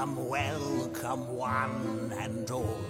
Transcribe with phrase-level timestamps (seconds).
[0.00, 2.80] Welcome, welcome, one and all.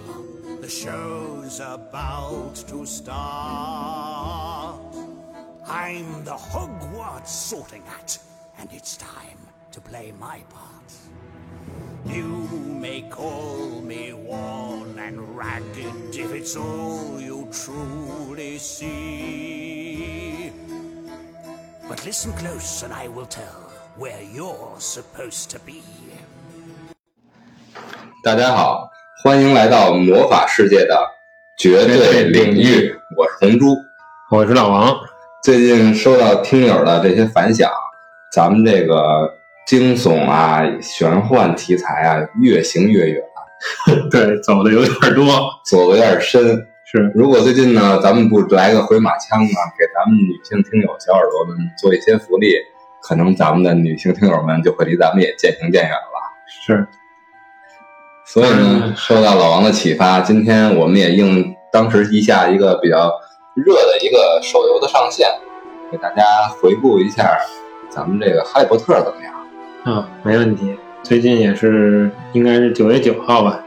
[0.61, 4.79] The show's about to start.
[5.67, 8.17] I'm the Hogwarts sorting hat,
[8.57, 9.39] and it's time
[9.73, 10.93] to play my part.
[12.05, 12.47] You
[12.79, 20.49] may call me worn and ragged if it's all you truly see.
[21.89, 25.83] But listen close, and I will tell where you're supposed to be.
[28.23, 28.91] 大家好，
[29.23, 30.95] 欢迎来到魔法世界的
[31.57, 32.95] 绝对领域。
[33.17, 33.75] 我是红猪，
[34.29, 34.95] 我是老王。
[35.43, 37.67] 最近收到听友的这些反响，
[38.31, 39.33] 咱们这个
[39.65, 43.23] 惊悚啊、玄幻题材啊，越行越远，
[44.11, 45.25] 对，走的有点多，
[45.65, 46.67] 走的有点深。
[46.85, 49.49] 是，如果最近呢，咱们不来个回马枪呢，
[49.79, 52.53] 给咱们女性听友小耳朵们做一些福利，
[53.01, 56.21] 可能咱们的女性听友们就会离咱们也渐行渐远了。
[56.67, 56.87] 是。
[58.33, 63.11] 所以呢，受到老王的启发，今天我们也应当时一下一个比较
[63.55, 65.27] 热的一个手游的上线，
[65.91, 67.37] 给大家回顾一下
[67.89, 69.33] 咱们这个《哈利波特》怎么样？
[69.83, 70.77] 啊，没问题。
[71.03, 73.61] 最近也是应该是九月九号吧，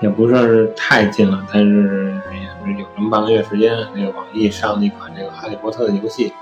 [0.00, 3.76] 也不算是太近了，但是也是有这么半个月时间。
[3.94, 6.32] 那个网易上了一款这个《哈利波特》的游戏，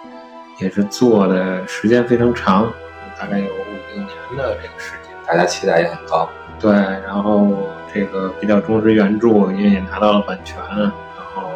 [0.58, 2.72] 也是做的时间非常长，
[3.20, 3.58] 大概有五
[3.94, 4.08] 六年
[4.38, 6.28] 的这个时间，大家期待也很高。
[6.58, 7.54] 对，然后
[7.92, 10.90] 这个比较忠实原著，因为也拿到了版权，然
[11.34, 11.50] 后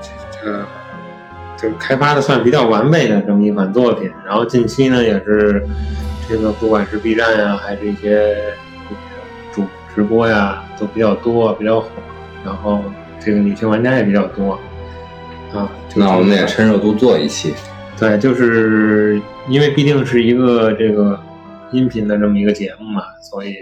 [0.00, 0.64] 这个
[1.56, 4.12] 就是开发的算比较完备的这么一款作品。
[4.24, 5.66] 然后近期呢，也是
[6.28, 8.36] 这个不管是 B 站呀，还是一些
[9.52, 11.88] 主直播呀，都比较多，比较火。
[12.44, 12.84] 然后
[13.18, 14.52] 这个女性玩家也比较多
[15.54, 15.68] 啊。
[15.96, 17.54] 那我们也趁热度做一期。
[17.98, 21.18] 对，就是因为毕竟是一个这个
[21.72, 23.56] 音频的这么一个节目嘛，所以。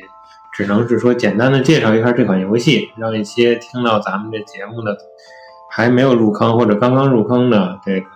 [0.52, 4.98] 只能是说简单的介绍一下这款游戏，让一些听到咱们这节目的
[5.70, 8.06] 还没有入坑或者刚刚入坑的这个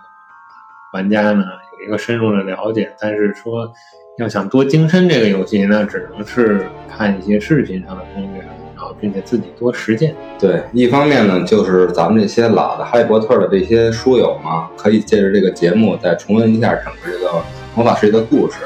[0.93, 1.45] 玩家呢，
[1.79, 2.93] 有一个深入的了解。
[2.99, 3.71] 但是说
[4.19, 8.41] 要想多精深这个游戏，那只能是看一些视频上的攻略，
[8.75, 10.13] 然后并且自己多实践。
[10.37, 17.41] 对，一方面呢，就是咱们这些老的哈利波特的这些书友嘛，可以借着这个节目再重温一下整个这个
[17.73, 18.57] 魔法世界的故事；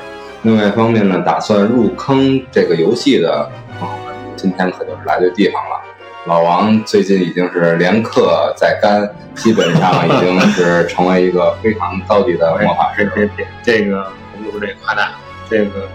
[0.44, 4.16] 另外一方面呢，打算入坑这个游戏的朋友们。
[4.38, 5.82] 今天可就是来对地方了。
[6.26, 13.12] 老王最近已经是连氪在干，基本上已经是成为一个非常高级的魔法师。
[13.14, 14.06] 别别别，这个
[14.50, 15.12] 不是这夸大，
[15.50, 15.90] 这个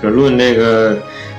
[0.00, 0.98] 就论这个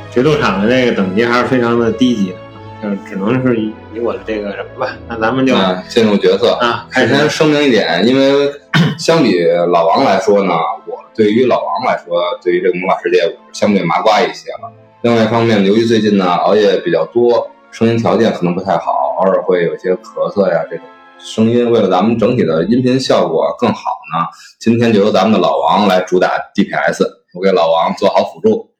[0.09, 2.37] 决斗场的这个等级还是非常的低级的，
[2.81, 4.93] 就只能是以以我的这个什么吧。
[5.09, 5.53] 那咱们就
[5.89, 6.87] 进入角色啊。
[6.91, 8.49] 首先声明一点，因为
[8.97, 10.53] 相比老王来说呢，
[10.87, 14.71] 我对于老王来说，对于这个魔法世界，我是相对麻瓜一些了。
[15.01, 20.85] 另外一方面，由于最近呢熬夜比较多，声音条件可能不太好，偶尔会有些咳嗽呀这种
[21.19, 21.71] 声音。
[21.71, 24.25] 为了咱们整体的音频效果更好呢，
[24.59, 28.71] 今天就由咱们的老王来主打 DPS，我给老王做好辅助。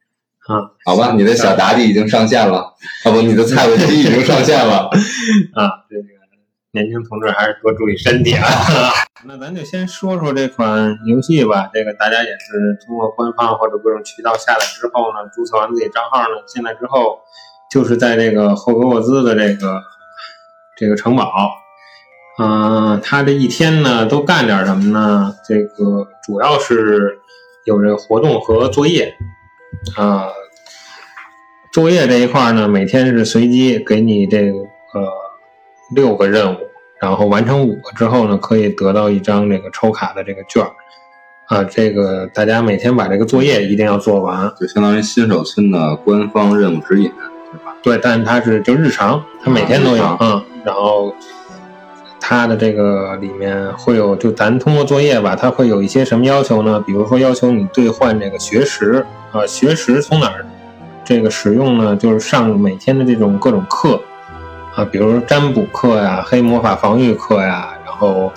[0.48, 2.74] 啊，好吧，你的小妲己已经上线了，
[3.06, 4.90] 要不你的蔡文姬已经上线了。
[5.54, 6.04] 啊，这个
[6.74, 8.48] 年轻同志还是多注意身体啊。
[9.26, 11.70] 那咱就先说说这款游戏吧。
[11.72, 17.20] 这个大家也是通过官方或者各种渠道下来之后呢，注册完自己账号呢，进来之后
[17.72, 19.82] 就是在这个霍格沃兹的这个
[20.76, 21.32] 这个城堡。
[22.40, 25.36] 嗯，他这一天呢都干点什么呢？
[25.48, 27.20] 这个主要是
[27.66, 29.14] 有这个活动和作业
[29.96, 30.26] 啊。
[31.72, 34.54] 作业这一块呢，每天是随机给你这个
[35.96, 36.58] 六个任务。
[37.02, 40.72] 然后完成五个之后呢，可以得到一张这个抽卡的这个券儿，
[41.48, 47.12] 啊，这个大家每天把这个作业一定要做完，就相当于新手村的官方任务指引，
[47.52, 47.76] 对吧？
[47.84, 51.14] 对，但它是就日常，它每天都有，嗯，然后
[52.22, 56.82] 它的这个里面会有，就咱通过作业吧，它会有一些什么要求呢？
[56.88, 60.46] 比如说要求你兑换这个学识，啊，学识从哪儿
[61.04, 61.98] 这个使用呢？
[61.98, 64.00] 就是上每天的这种各种课。
[64.76, 68.32] 啊，比如说占卜课呀、黑魔法防御课呀，然后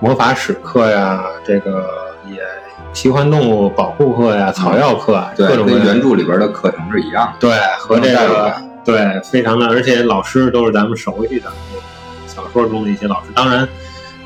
[0.00, 1.88] 魔法史课呀，这个
[2.28, 2.40] 也
[2.92, 7.34] 奇幻动物保护课呀、草药课啊，各种跟原著里边的课程是一样的。
[7.38, 8.52] 对，和这个
[8.84, 11.48] 对，非常的，而且老师都是咱们熟悉的
[12.26, 13.28] 小说中的一些老师。
[13.32, 13.68] 当然，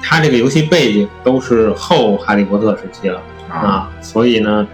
[0.03, 3.21] 他这个游戏背景都是后哈利波特时期了
[3.51, 4.67] 啊，所以呢，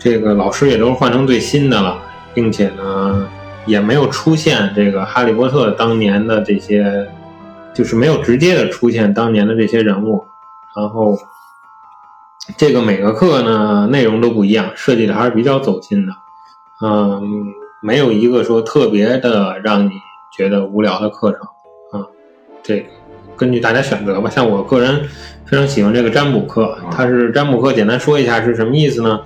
[0.00, 1.96] 这个老师也都是换成最新的了，
[2.34, 3.28] 并且呢。
[3.68, 7.06] 也没有出现这个哈利波特当年的这些，
[7.74, 10.24] 就是没有直接的出现当年的这些人物。
[10.74, 11.16] 然后，
[12.56, 16.12] 这个每个课呢内容都不一样，设计的还是比较走心的。
[16.80, 17.22] 嗯，
[17.82, 19.90] 没有一个说特别的让你
[20.36, 21.40] 觉得无聊的课程
[21.92, 22.06] 啊。
[22.62, 22.86] 这个
[23.36, 24.30] 根据大家选择吧。
[24.30, 25.08] 像我个人
[25.44, 29.20] 非常喜欢这个占卜课，它是占卜课，简单说一下是什么意思呢？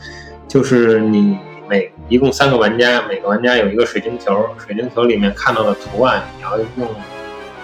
[0.48, 6.86] 就是你每一共三个玩家，每个玩家有一个水晶球，水晶球里面看到的图案，你要用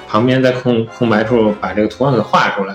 [0.09, 2.75] 旁边在空空白处把这个图案给画出来。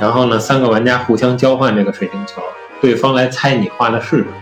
[0.00, 2.42] 然后呢，三个玩家互相交换这个水晶球，
[2.80, 4.32] 对方来猜你画的是什么。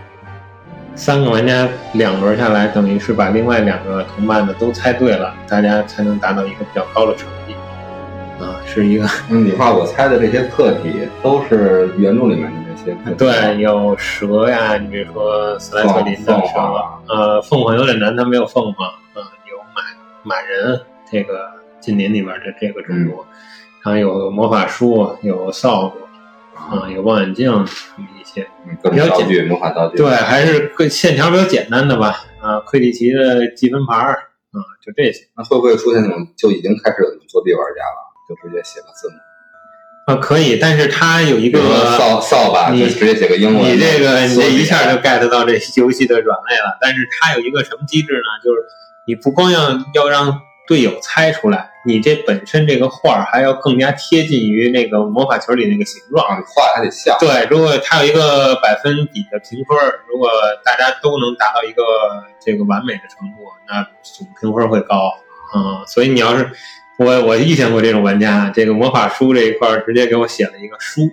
[0.95, 7.53] 三个玩家两轮下来，等于是把另外两个同伴的都猜对了，大家才能达到一个比较高的成绩。
[8.43, 9.07] 啊，是一个。
[9.29, 12.66] 你画我猜的这些课题都是原著里面的
[13.17, 16.59] 对，有蛇呀，你比如说斯莱特林的蛇，
[17.07, 18.87] 呃，凤凰有点难，它没有凤凰。
[19.13, 19.83] 呃，有满
[20.23, 20.79] 满人，
[21.11, 23.25] 这个近邻里边的这个种族。
[23.83, 25.97] 然后有魔法书，有扫帚，
[26.55, 28.47] 啊，有望远镜，什么一些
[28.89, 29.97] 比较道具，魔法道具。
[29.97, 32.23] 对，还是线条比较简单的吧。
[32.41, 34.13] 啊，魁地奇的积分牌儿，
[34.51, 35.27] 啊，就这些。
[35.35, 37.99] 那会不会出现那种就已经开始有作弊玩家了，
[38.29, 39.15] 就直接写个字母？
[40.07, 41.59] 啊，可以，但是它有一个
[41.97, 43.75] 扫扫把，你直接写个英文。
[43.75, 46.77] 你这个，你这一下就 get 到这游戏的软肋了。
[46.79, 48.41] 但是它有一个什么机制呢？
[48.41, 48.61] 就是
[49.05, 51.71] 你不光要要让队友猜出来。
[51.85, 57.17] 你这本身这个画还要更加贴近于那个魔法球里那个形状，画还得像。
[57.19, 59.77] 对，如果它有一个百分比的评分，
[60.07, 60.29] 如果
[60.63, 61.83] 大家都能达到一个
[62.39, 65.11] 这个完美的程度，那总评分会高
[65.51, 65.83] 啊。
[65.85, 66.49] 所以你要是
[66.97, 71.09] 我我遇见过这种玩家，这个魔法书这一块直接给我写了一个书，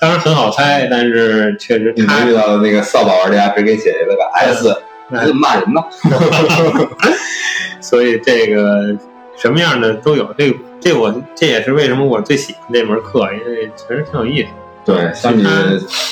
[0.00, 4.76] 当然很好猜，但是确实他遇到的那个扫把玩家只给写了个 S，
[5.08, 5.82] 你怎么骂人呢？
[7.80, 8.96] 所以这个。
[9.36, 14.48] 什么样的都有，这这我这也是为什么我最喜欢这门课，因为确实挺有意思。
[14.84, 15.42] 对，相比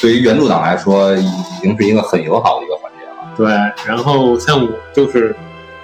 [0.00, 1.24] 对于原著党来说，已
[1.62, 3.32] 经是一个很友好的一个环节了。
[3.36, 3.46] 对，
[3.86, 5.32] 然后像我就是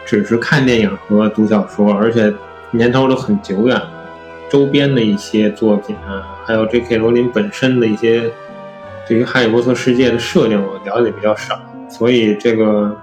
[0.04, 2.34] 只是看电影和读小说，而且
[2.70, 3.90] 年头都很久远了，
[4.50, 6.96] 周边的一些作品啊，还有 J.K.
[6.96, 8.30] 罗琳本身的一些
[9.08, 12.94] 对于哈利波特世界的设定，我了解比较少，所以这个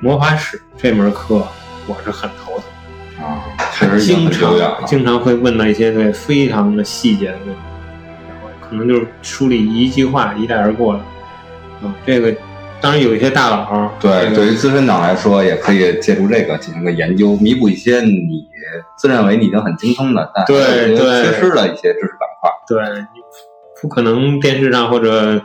[0.00, 1.46] 魔法史这门课
[1.86, 2.64] 我是很头疼。
[3.24, 3.40] 啊，
[3.98, 4.54] 经常
[4.84, 7.60] 经常会问到一些对非常的细节的问题，
[8.28, 11.00] 然后可能就是书里一句话一带而过了。
[11.82, 12.34] 啊，这个
[12.80, 18.46] 当然有一些大佬，对，对于资深党来说，也可以借助这个进行个研究，弥补一些你
[18.98, 22.50] 自认为你已经很精通的，但对对缺失的一些知识板块。
[22.68, 22.82] 对，
[23.14, 23.20] 你
[23.80, 25.40] 不可能电视上或者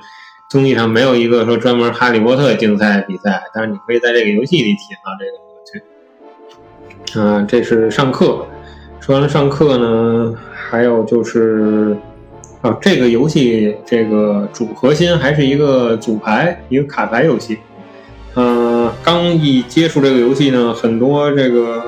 [0.50, 5.42] 综艺上没有一个说专门哈利波特竞赛比赛，但是你可以在这个游戏里体验到这个。
[7.22, 8.46] 啊，这是上课。
[9.00, 11.98] 说完了上课呢，还有就是
[12.62, 17.58] 啊，这个游戏这个主核心还是一个组牌，一个卡牌游戏。
[18.36, 21.84] 嗯，刚一接触这个游戏呢，很多这个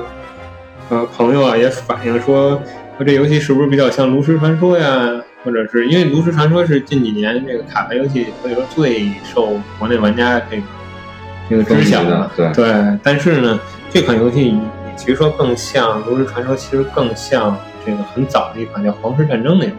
[0.90, 2.60] 呃朋友啊也反映说，
[2.98, 5.22] 说这游戏是不是比较像炉石传说呀？
[5.44, 10.62] 或者是因为炉石传说是近几年这个卡牌游戏可以说最受国内玩家这个
[11.48, 12.30] 这个知晓的。
[12.36, 13.60] 对对，但是呢，
[13.90, 14.54] 这款游戏。
[14.96, 19.74] 其实说更像《炉石传说》，其实更像这个很早的一款叫《皇室战争》那种。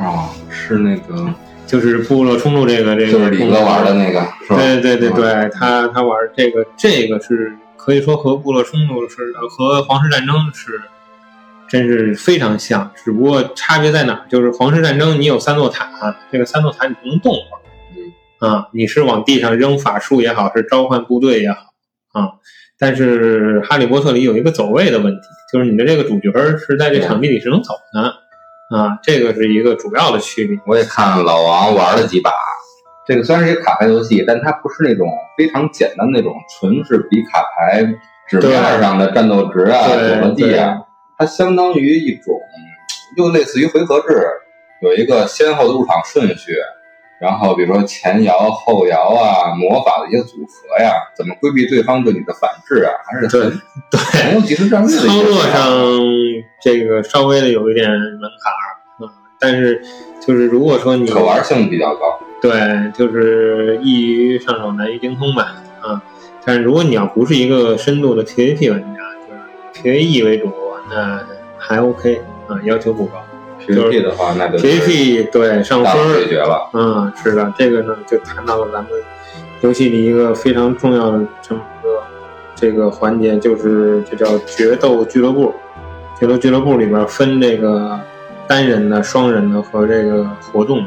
[0.00, 1.32] 啊，是那个，
[1.66, 3.12] 就是部落冲突这个这个。
[3.12, 4.56] 就是李哥玩的那个，是吧？
[4.56, 10.80] 对对对对，他他玩这个这个是可以说和部落冲突是和皇室战争是，
[11.68, 14.24] 真是非常像，只不过差别在哪？
[14.30, 17.60] 就是皇室战争你有三座塔，这个三座塔你不能动会儿。
[17.94, 18.48] 嗯。
[18.48, 21.58] 啊，你是往地上扔法术也好，是召唤部队也好，
[22.12, 22.30] 啊。
[22.78, 25.20] 但是《哈利波特》里有一个走位的问题，
[25.52, 28.14] 就是你的这个主角是在这场地里是能走的，
[28.70, 30.56] 啊，这个是一个主要的区别。
[30.64, 32.30] 我也看老王玩了几把，
[33.06, 37.84] 这个虽然是一个卡牌游戏，但它不是那种非常简单那种纯是比卡牌
[38.28, 40.78] 纸面上的战斗值啊、躲了地啊，
[41.18, 42.34] 它相当于一种
[43.16, 44.24] 又类似于回合制，
[44.82, 46.52] 有一个先后的入场顺序。
[47.20, 53.50] 然后，比如说前摇后摇啊，魔法的一些组合呀，怎么规避对方对你的反制啊，还是对
[53.90, 54.96] 对，很有即时战略。
[54.96, 55.62] 操作上
[56.62, 59.82] 这个稍微的有一点门槛啊，但是
[60.18, 66.02] 就是如果说你可玩性比较高，对，就是易于上手难于精通吧啊。
[66.42, 68.98] 但是如果你要不是一个深度的 PVP 玩家，
[69.28, 70.50] 就是 PVE 为主，
[70.88, 71.22] 那
[71.58, 73.22] 还 OK 啊，要求不高。
[73.66, 76.70] PVP 的话，那就 PVP 对上分解决了。
[76.72, 78.90] 嗯，是的，这个呢就谈到了咱们
[79.60, 82.02] 游戏里一个非常重要的这么一个
[82.54, 85.54] 这个环节，就是这叫决斗俱乐部。
[86.18, 87.98] 决斗俱乐部里边分这个
[88.46, 90.84] 单人的、双人的和这个活动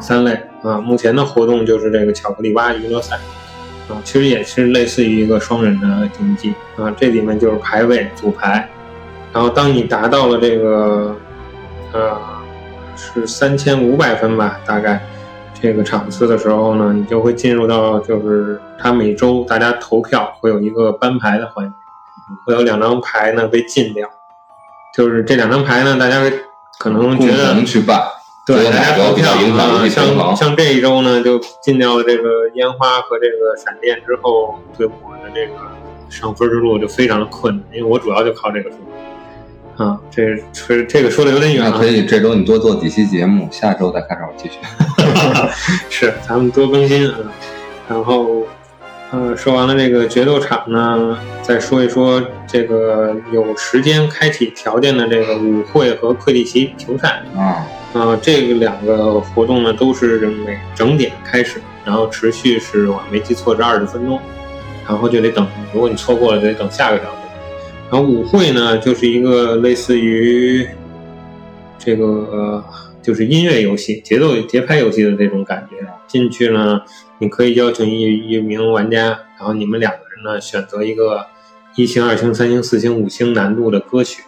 [0.00, 0.80] 三类啊。
[0.80, 3.16] 目前的活动就是这个巧克力蛙娱乐赛
[3.88, 6.92] 啊，其实也是类似于一个双人的竞技啊。
[6.96, 8.68] 这里面就是排位组排，
[9.32, 11.14] 然后当你达到了这个
[11.94, 12.16] 呃
[12.96, 15.00] 是三千五百分吧，大概
[15.60, 21.74] 这个场次的时候呢，你就会进入到就是他每周大家投票会有一个班牌的环节，
[22.44, 24.08] 会有两张牌呢被禁掉，
[24.94, 26.20] 就是这两张牌呢，大家
[26.78, 28.00] 可能觉得共同去办，
[28.46, 30.36] 对，大家投票啊，像？
[30.36, 35.54] 像这一周呢，就禁掉了这个烟花和这个闪电之后，对我的这个
[36.08, 38.78] 上分之路就非常的困难，因为我主要就靠这个说。
[39.76, 44.58] 啊，这这这个说的有点远啊可，以这周你多做几期节目，下周再开始我继续。
[45.90, 47.16] 是咱们多更新啊。
[47.88, 48.46] 然后，
[49.10, 57.20] 呃，说完了这个决斗场呢，再说一说这个有时间开启条件的这个舞会和魁地奇球赛。
[57.36, 64.20] 啊，啊，这个两个活动呢都是每整点开始，然后持续是我没记错是二十分钟，
[64.86, 67.23] 然后就得等，如果你错过了就得等下个小时。
[67.90, 70.66] 然后舞会呢就是一个类似于
[71.78, 72.64] 这个、呃
[73.04, 75.76] 就是音乐游戏、节奏节拍游戏的这种感觉。
[76.06, 76.80] 进去呢，
[77.18, 81.26] 你可以邀请一一名玩家，然后你们两个人呢选择一个
[81.76, 84.22] 一星、二星、三星、四星、五星难度的歌曲，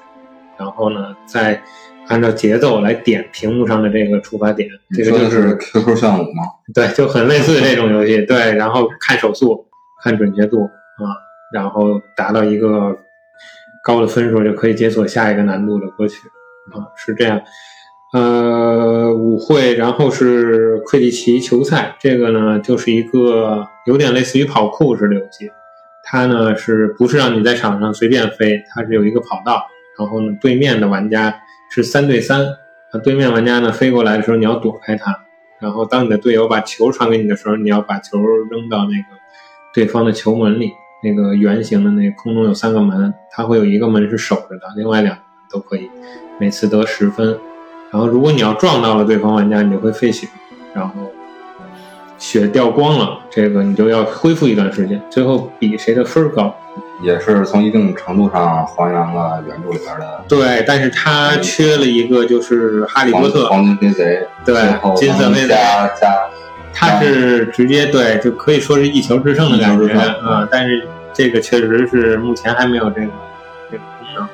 [0.58, 1.62] 然后呢再
[2.08, 4.68] 按照节奏来点屏幕上的这个触发点。
[4.94, 6.42] 这个就是是 QQ 炫舞吗？
[6.74, 8.20] 对，就很类似这种游戏。
[8.26, 9.66] 对，然后看手速、
[10.04, 11.16] 看准确度啊，
[11.50, 12.94] 然后达到一个
[13.86, 16.26] 高的分数，就可以解锁下一个难度的歌曲
[16.72, 17.40] 啊，是这样。
[18.12, 25.48] 呃，舞会，然后是魁地奇球赛，这个呢就是一个有点类似于跑酷式的游戏。
[26.02, 28.60] 它呢是不是让你在场上随便飞？
[28.74, 29.64] 它是有一个跑道，
[29.98, 31.40] 然后呢对面的玩家
[31.70, 32.44] 是三对三，
[32.90, 35.16] 啊，对面玩家呢飞过来的时候你要躲开他，
[35.60, 38.18] 然后当你的队友把球传给你的时候，你要把球
[38.50, 39.18] 扔到那个
[39.72, 40.72] 对方的球门里，
[41.02, 45.90] 那个圆形的那空中有三个门，它会有一个门是守着的，另外两个都可以，
[46.38, 47.38] 每次得十分。
[47.90, 50.26] 然后如果你要撞到了对方玩家，你就会废血，
[50.74, 50.94] 然后
[52.18, 56.54] 血掉光了，这个你就要恢复一段时间，最后比谁的分高。
[57.02, 64.54] 也是从一定程度上还原了原著里边的对，但是它缺了一个就是哈利波特，黄金飞贼，对
[64.96, 65.54] 金色飞贼
[66.78, 73.08] 它是直接对，就可以说是一球制胜的感觉啊、但是这个确实是目前还没有这个
[73.70, 74.28] 这个功能，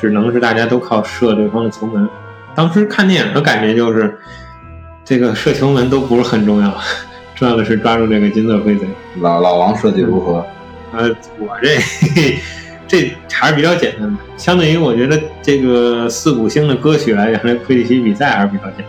[0.00, 2.08] 只能是大家都靠射对方的球门。
[2.54, 4.16] 当时看电影的感觉就是，
[5.04, 6.72] 这个射球门都不是很重要，
[7.34, 8.86] 重要的是抓住这个金色飞贼。
[9.20, 10.46] 老老王设计如何？
[10.92, 11.76] 呃，我这
[12.86, 18.86] 这还是比较简单的，相对于我觉得这个四五星的歌曲来讲，这魁地奇比赛还是比较简单。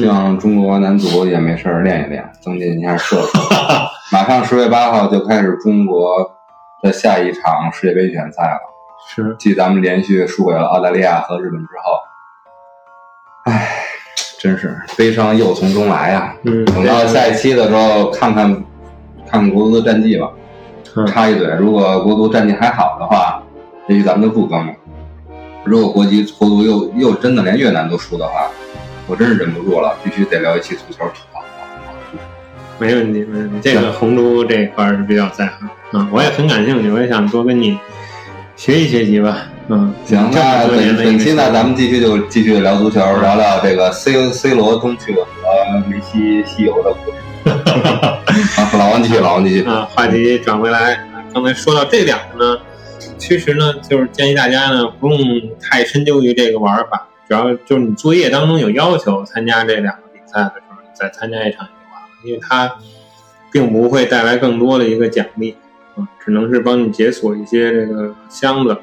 [0.00, 3.38] 希望中国男足也没事儿练一练，增进一下射术。
[4.10, 6.16] 马上十月八号就开始中国
[6.82, 8.58] 的下一场世界杯预选赛了。
[9.06, 13.68] 是，继咱们连续输给了澳大利亚和日本之后，唉，
[14.40, 18.52] 真是悲伤又从中来呀、嗯，等到下一期的时候，看看
[19.30, 20.28] 看看国足的战绩吧。
[20.96, 23.42] 嗯插一嘴，如果国足战绩还好的话，
[23.88, 24.72] 也许咱们就不更了。
[25.64, 28.48] 如果国籍国足又又真的连越南都输的话，
[29.06, 31.44] 我真是忍不住了，必须得聊一期足球吐槽。
[32.78, 33.56] 没问题，没问题。
[33.62, 37.78] 这个红猪这一块儿是比较在行啊，我也很感兴趣，我也想多跟你
[38.56, 39.46] 学习学习吧。
[39.68, 45.22] 嗯，行，那本本期呢，咱们继续就继续聊足球，聊聊这个 C C 罗东去和
[45.88, 47.16] 梅西西游的故事。
[48.60, 49.64] 啊，老王继续，老王继续。
[49.64, 52.60] 啊，话题转回来，啊刚才说到这两个呢，
[53.16, 55.18] 其实呢，就是建议大家呢不用
[55.60, 62.76] 太深究于这个玩法，主要就是你作业当中有要求参加这两个比赛的时候，你再参加一场就完了，因为它
[63.50, 65.56] 并不会带来更多的一个奖励，
[65.96, 68.76] 啊，只能是帮你解锁一些这个箱子，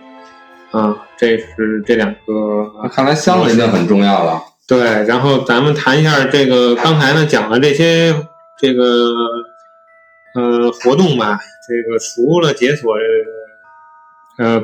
[0.71, 4.41] 啊，这是这两个那看来箱子已经很重要了。
[4.67, 8.15] 对，然后咱们谈一下这个刚才呢讲的这些
[8.57, 8.83] 这个
[10.36, 11.39] 呃活动吧。
[11.67, 12.95] 这个除了解锁
[14.38, 14.63] 这个呃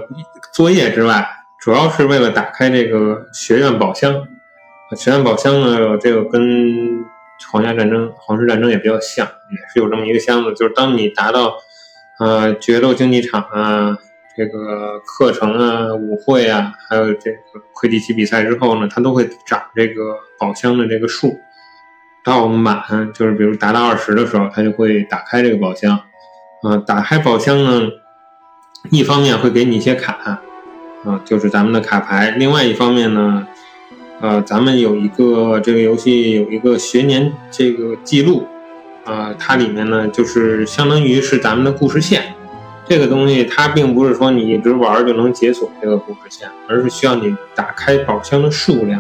[0.52, 1.28] 作业之外，
[1.68, 4.26] 主要是为了打开这个学院宝箱。
[4.96, 7.04] 学院宝箱呢，这个跟
[7.52, 11.58] 皇家战争、皇室战争也比较像，也是有这么一个箱子，就是当你达到
[12.22, 13.98] 呃决斗竞技场啊。
[14.38, 17.38] 这个课程啊、舞会啊，还有这个
[17.74, 21.38] 魁地奇比赛之后呢，它都会涨这个宝箱的这个数，
[22.24, 26.00] 到满就是比如达到二十的时候，它就会打开这个宝箱。
[26.64, 27.90] 啊、打开宝箱呢，
[28.90, 30.42] 一方面会给你一些卡，
[31.08, 33.48] 啊、就是咱们的卡牌；另外一方面呢，
[34.20, 38.46] 呃，咱们有一个这个游戏有一个学年这个记录，
[39.06, 42.34] 啊，它里面呢就是相当于是咱们的故事线。
[42.90, 49.00] 这个东西它并不是说你一直玩就能解锁这个故事线，而是需要你打开宝箱的数量，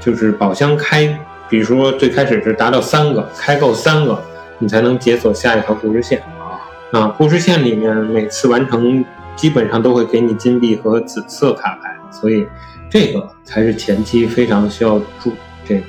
[0.00, 4.22] 就是宝箱开，比如说最开始是达到三个，开够三个，
[4.58, 6.60] 你才能解锁下一条故事线啊。
[6.92, 9.04] 啊，故事线里面每次完成
[9.36, 12.46] 基本上都会给你金币和紫色卡牌，所以
[12.90, 15.32] 这个才是前期非常需要注
[15.64, 15.86] 这个，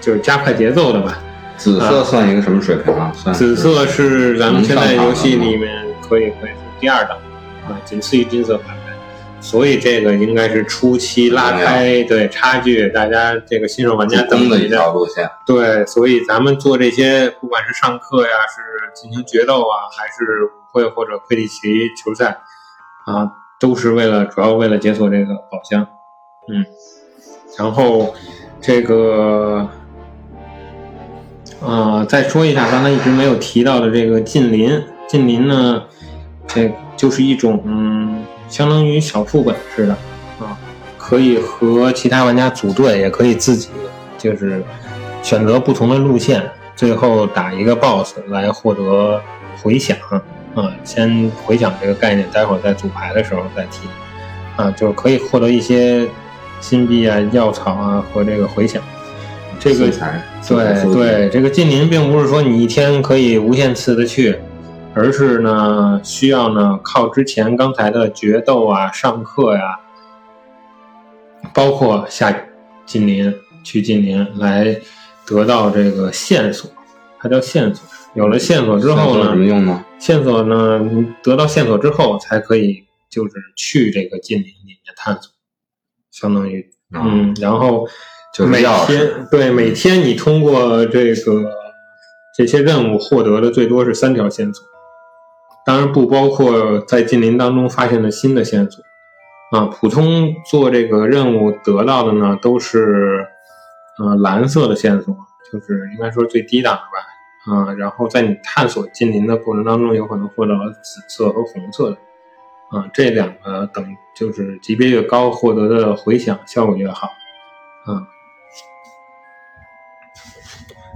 [0.00, 1.18] 就是加快节奏的吧。
[1.56, 3.12] 紫色算一个什么水平啊？
[3.14, 7.18] 算紫色是咱们现在游戏里面可以可以是第二档
[7.68, 8.79] 啊，仅次于金色卡牌，
[9.40, 15.28] 所以这个应该是初期拉开对差距，大家这个新手玩家等的一条路线。
[15.46, 22.42] 对，所以咱们做这些，不管是上课呀，是进行决斗啊，还是舞会或者魁地奇球赛
[23.06, 25.86] 啊，都是为了主要为了解锁这个宝箱。
[26.52, 26.64] 嗯，
[27.58, 28.14] 然后
[28.60, 29.68] 这个。
[31.62, 34.82] 呃，再说一下刚才一直没有提到的这个近邻。
[35.06, 35.82] 近邻呢，
[36.46, 39.92] 这就是一种嗯，相当于小副本似的
[40.40, 40.58] 啊，
[40.98, 43.70] 可以和其他玩家组队，也可以自己
[44.18, 44.62] 就是
[45.22, 46.42] 选择不同的路线，
[46.76, 49.22] 最后打一个 BOSS 来获得
[49.62, 49.96] 回响
[50.54, 50.70] 啊。
[50.84, 53.88] 先回响这个概念，待会儿在组牌的时候再提
[54.56, 56.06] 啊，就是可以获得一些
[56.58, 58.82] 金币啊、药草啊和这个回响。
[59.60, 59.90] 这个
[60.48, 64.34] 对对，这个近邻并不是说你一天可以无限次的去，
[64.94, 69.80] 而是呢需要呢靠之前刚才的决斗啊、上课呀，
[71.54, 72.34] 包括下
[72.84, 74.80] 近邻去近邻来
[75.26, 76.70] 得到这个线索，
[77.18, 77.86] 它叫线索。
[78.14, 79.84] 有了线索之后呢，什么用呢？
[79.98, 80.80] 线索呢，
[81.22, 85.32] 得到线索之后才可以就是去这个近邻里面探索，
[86.10, 87.88] 相当于嗯，然后。
[88.32, 91.52] 就每天对每天你通过这个
[92.38, 94.64] 这些任务获得的最多是三条线索，
[95.70, 98.82] 当然不包括在近邻当中发现的新的线索
[99.52, 99.66] 啊。
[99.66, 103.24] 普通做这个任务得到的呢都是
[104.00, 105.14] 呃蓝色的线索，
[105.52, 107.72] 就是应该说最低档的吧啊。
[107.74, 111.96] 然后在你探索近邻的过程当中，有可能获得紫色和红色的
[112.76, 117.06] 啊，这两个等就是级别越高，获得的回响效果越好
[117.86, 118.02] 啊。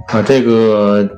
[0.08, 1.08] 啊，这个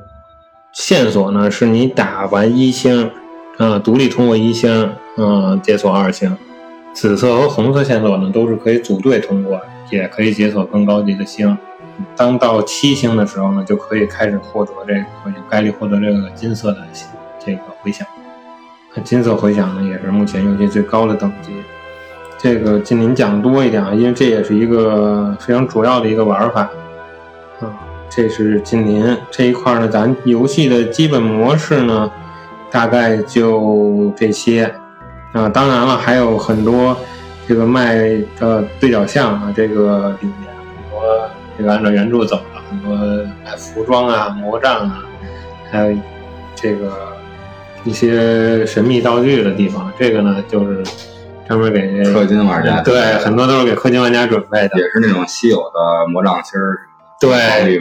[0.73, 3.11] 线索呢，是你打完一星，
[3.57, 6.35] 啊，独立通过一星，嗯，解锁二星。
[6.93, 11.57] 紫色和红色线索呢，都是可以组队通过，也可以解锁更高级的星。
[12.15, 15.05] 当到七星的时候呢，就可以开始获得这个
[15.49, 16.77] 概率获得这个金色的
[17.43, 18.05] 这个回响。
[19.03, 21.51] 金色回响呢，也是目前游戏最高的等级。
[22.37, 26.61] 这个尽您讲多一点啊，因为这也是一个非常主要的一个玩法。
[27.59, 27.73] 啊
[28.09, 32.09] 这是近邻这一块呢，咱游戏的基本模式呢，
[32.71, 34.63] 大概就这些
[35.33, 35.47] 啊。
[35.49, 36.97] 当然了，还有很多
[37.47, 37.95] 这个卖
[38.39, 42.95] 的对角巷啊，这个里面很多这个按照原著走了很多
[43.45, 45.03] 卖服装啊、魔杖啊，
[45.71, 45.97] 还有
[46.55, 47.15] 这个
[47.83, 49.91] 一些神秘道具的地方。
[49.97, 50.83] 这个呢，就是
[51.47, 56.79] 专门给氪金玩家对，很多都是给氪金玩家准备的，也是那种稀有的魔杖芯儿。
[57.19, 57.79] 对，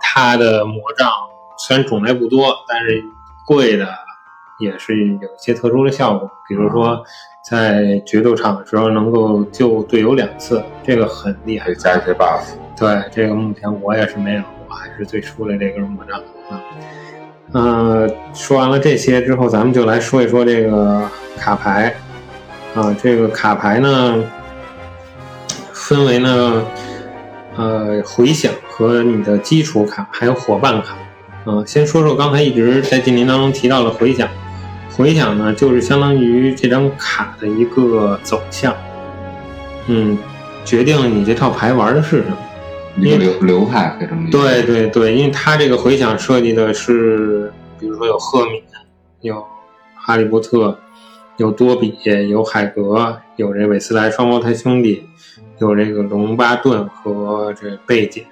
[0.00, 1.10] 它的魔杖
[1.58, 3.04] 虽然种类不多，但是
[3.44, 3.84] 贵的
[4.60, 6.30] 也是有一些特殊的效果。
[6.48, 7.02] 比如说，
[7.48, 11.72] 在决斗场的时候能够救队友两次，这个很厉害。
[11.74, 12.42] 加一些 buff。
[12.76, 16.60] 对，这个目前我也是没有，我还是最初的这根魔杖啊。
[17.52, 21.94] 嗯，说完了这些之后，咱们就来说一说这个卡牌
[22.74, 22.96] 啊。
[23.02, 24.24] 这个卡牌呢，
[25.72, 26.64] 分为呢。
[27.56, 30.94] 呃，回响和你的基础卡，还有伙伴卡，
[31.44, 34.28] 啊，先说说刚才一直在精灵当中提到的回响。
[34.98, 38.74] 回想呢，就是相当于这张卡的一个走向，
[39.86, 40.18] 嗯，
[40.64, 42.36] 决定了你这套牌玩的是什么。
[42.96, 48.60] 一个流流派可以这么对对对，因为它这个回响设计的是，比如说有赫敏，
[49.20, 49.46] 有
[49.94, 50.76] 哈利波特，
[51.36, 51.96] 有多比，
[52.28, 55.04] 有海格，有这韦斯莱双胞胎兄弟。
[55.60, 58.24] 有这个龙巴顿和这贝姐，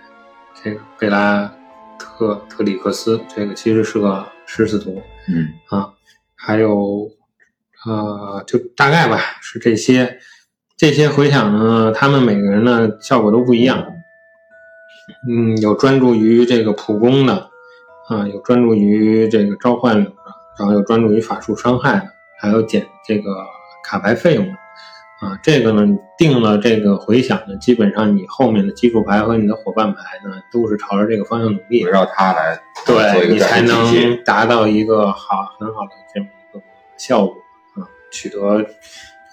[0.63, 1.53] 这个贝拉
[1.99, 5.91] 特特里克斯，这个其实是个狮子图，嗯啊，
[6.37, 7.11] 还有
[7.87, 10.19] 呃，就大概吧，是这些
[10.77, 13.87] 这些回响呢，他们每个人呢效果都不一样，
[15.29, 17.51] 嗯，有专注于这个普攻的，
[18.09, 20.13] 啊，有专注于这个召唤的，
[20.59, 22.09] 然后有专注于法术伤害的，
[22.41, 23.47] 还有减这个
[23.85, 24.53] 卡牌费用的。
[25.21, 33.63] 啊，这个呢定了这个回响呢，基本上你后面的基础牌和你的伙伴牌呢都是朝着这个方向努力围，绕它来做对你才。
[33.63, 36.63] 能达到一个好很好的这么一个
[36.99, 37.35] 效果
[37.75, 38.65] 啊，取得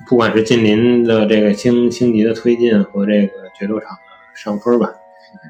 [0.08, 3.98] 不管是近邻的这个星星级的推进和这个决斗场的
[4.34, 4.89] 上分吧，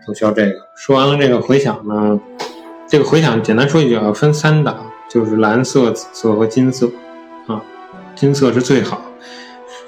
[0.05, 0.55] 都需要这个。
[0.75, 2.19] 说完了这个回响呢，
[2.87, 6.91] 这个回响简单说一句啊，分三档，就是蓝色、紫色和金色
[7.47, 7.63] 啊，
[8.15, 8.99] 金色是最好。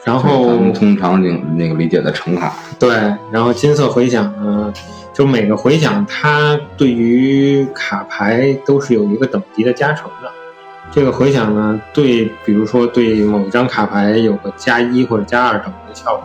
[0.06, 2.90] 然后咱们通常那那个理解的橙卡，对，
[3.32, 4.72] 然后金色回响呢，
[5.12, 10.32] 就每个回响它对于卡牌都是有一个等级的加成的。
[10.92, 16.24] 这个回响呢，对，比如说对某一张卡牌有个加一或者加二等级的效果，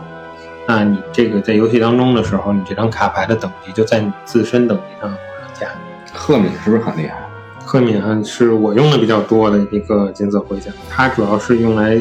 [0.67, 5.67] 那你这个在游戏当中的时候，你这张卡牌的等级就在你自身等级上往上加。
[6.13, 7.17] 赫敏是不是很厉害？
[7.65, 11.99] 赫敏啊，是我用的比较多的一个金色回响，它主要是用来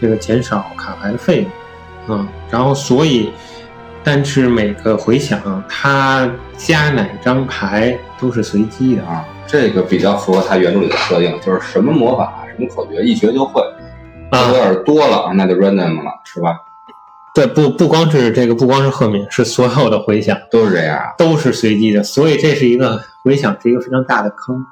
[0.00, 1.46] 这个减少卡牌的费
[2.08, 3.30] 用，啊、然后所以，
[4.02, 13.62] 但是每个回响它加哪张牌都是随机的，啊，这个比较符合它原著里的设定，就是什么魔法、什么口诀一学就会。
[14.30, 16.54] 啊有点多了，那就 random 了，是吧？
[17.34, 21.00] 对，不不光是这个，不光是赫敏，是所有的回响都是这样。
[21.16, 24.66] 都是随机的，所以这是一个回响是一个非常大的坑。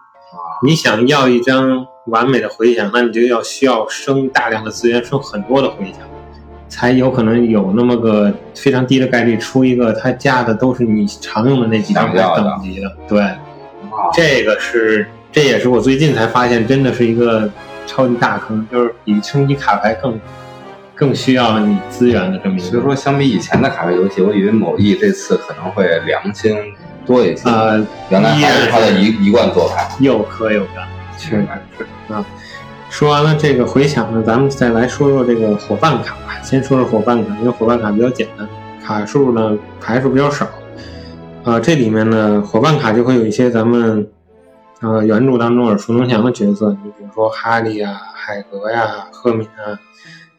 [0.63, 6.01] 你想要一张完美的回响，那你就要需要生大量的资源，生很多的回响，
[6.69, 12.97] 才有可能有那么个非常低的概率出一个它加的都是你常用的那几张牌等级的。
[13.09, 13.39] 对，啊，
[14.15, 17.51] 这个是这也是我最近才发现，真的是一个
[17.87, 20.19] 超级大坑，就是比升级卡牌更
[20.95, 22.67] 更需要你资源的这么一个。
[22.67, 26.57] 所以说，相比以前的卡牌游戏，我以为某易这次可能会良心
[27.05, 27.49] 多一些。
[27.51, 29.89] 呃，原来还是他的一一贯做派。
[30.01, 30.87] 又磕又干，
[31.17, 32.25] 确实是啊。
[32.89, 36.41] 说完了这个回响呢，咱们再来说说这个伙伴卡吧。
[36.43, 38.49] 先说说伙伴卡，因为伙伴卡比较简单，
[38.81, 40.49] 卡数呢牌数比较少。
[41.43, 44.09] 啊，这里面呢伙伴卡就会有一些咱们
[44.81, 49.79] 呃原著当中耳熟能详的角色，你比如说哈利啊、海格呀、赫敏啊，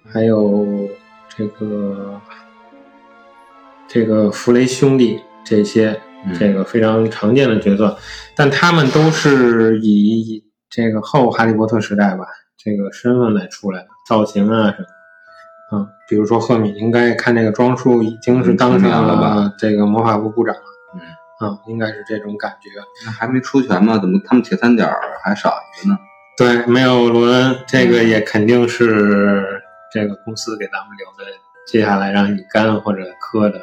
[0.10, 0.66] 还有
[1.36, 2.22] 这个
[3.88, 7.98] 这个弗雷兄弟这些嗯这个非常常见的角色，
[8.36, 12.26] 但他们都是以这个后哈利波特时代吧，
[12.58, 14.90] 这个身份来出来的，造型啊什么的。
[15.74, 20.62] 嗯，比如说赫敏，应该看这个装束已经是当上了吧了这个魔法部部长了。
[20.96, 22.70] 嗯，啊，应该是这种感觉。
[23.06, 23.98] 那还没出全吗？
[23.98, 24.90] 怎么他们铁三角
[25.24, 26.00] 还少一个呢？
[26.38, 31.32] 对，没有罗恩，这个嗯也肯定是这个公司给咱们留的，
[31.66, 33.60] 接下来让你干或者磕的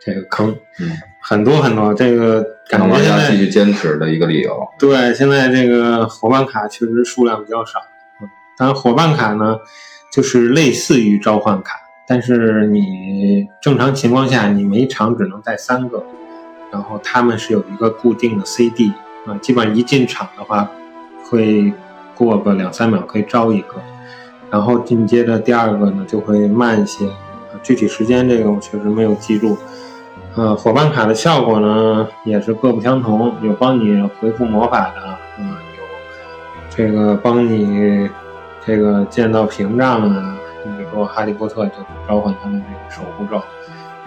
[0.00, 1.92] 这个坑，嗯，很多很多。
[1.94, 4.68] 这个感让觉现在玩家继续坚持的一个理由。
[4.78, 7.80] 对现在这个伙伴卡确实数量比较少，
[8.20, 9.58] 嗯，当然伙伴卡呢，
[10.12, 11.76] 就是类似于召唤卡，
[12.06, 16.04] 但是你正常情况下你每场只能带三个，
[16.70, 18.92] 然后他们是有一个固定的 CD
[19.26, 20.70] 啊，基本上一进场的话
[21.28, 21.72] 会
[22.14, 23.76] 过个两三秒可以招一个，
[24.50, 29.56] 然后紧接着第二个呢就会慢一些，啊具体时间这个我确实没有记住。
[30.38, 35.82] 呃，伙伴卡的效果呢也是各不相同，有帮你回复魔法的，嗯，有
[36.70, 38.08] 这个帮你
[38.64, 40.22] 这个见到屏障的，
[40.64, 41.72] 你比如说哈利波特就
[42.06, 43.42] 召唤他的这个守护咒，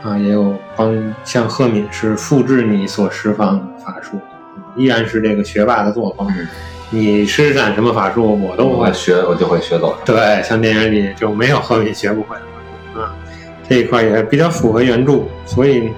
[0.09, 4.17] 啊，也有帮像赫敏是复制你所释放的法术，
[4.77, 6.27] 依然是这个学霸的作风。
[6.29, 6.47] 嗯
[6.93, 9.97] 你施展什么法术，我都会我学我就会学走。
[10.03, 13.15] 对，像电影里就没有赫敏学不会的法术啊，
[13.69, 15.93] 这一块也比较符合原著，所以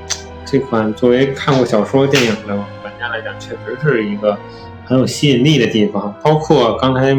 [0.54, 4.38] 这款作为看过小说、电影的玩家来讲，确实是一个
[4.86, 6.14] 很有吸引力的地方。
[6.22, 7.18] 包括刚才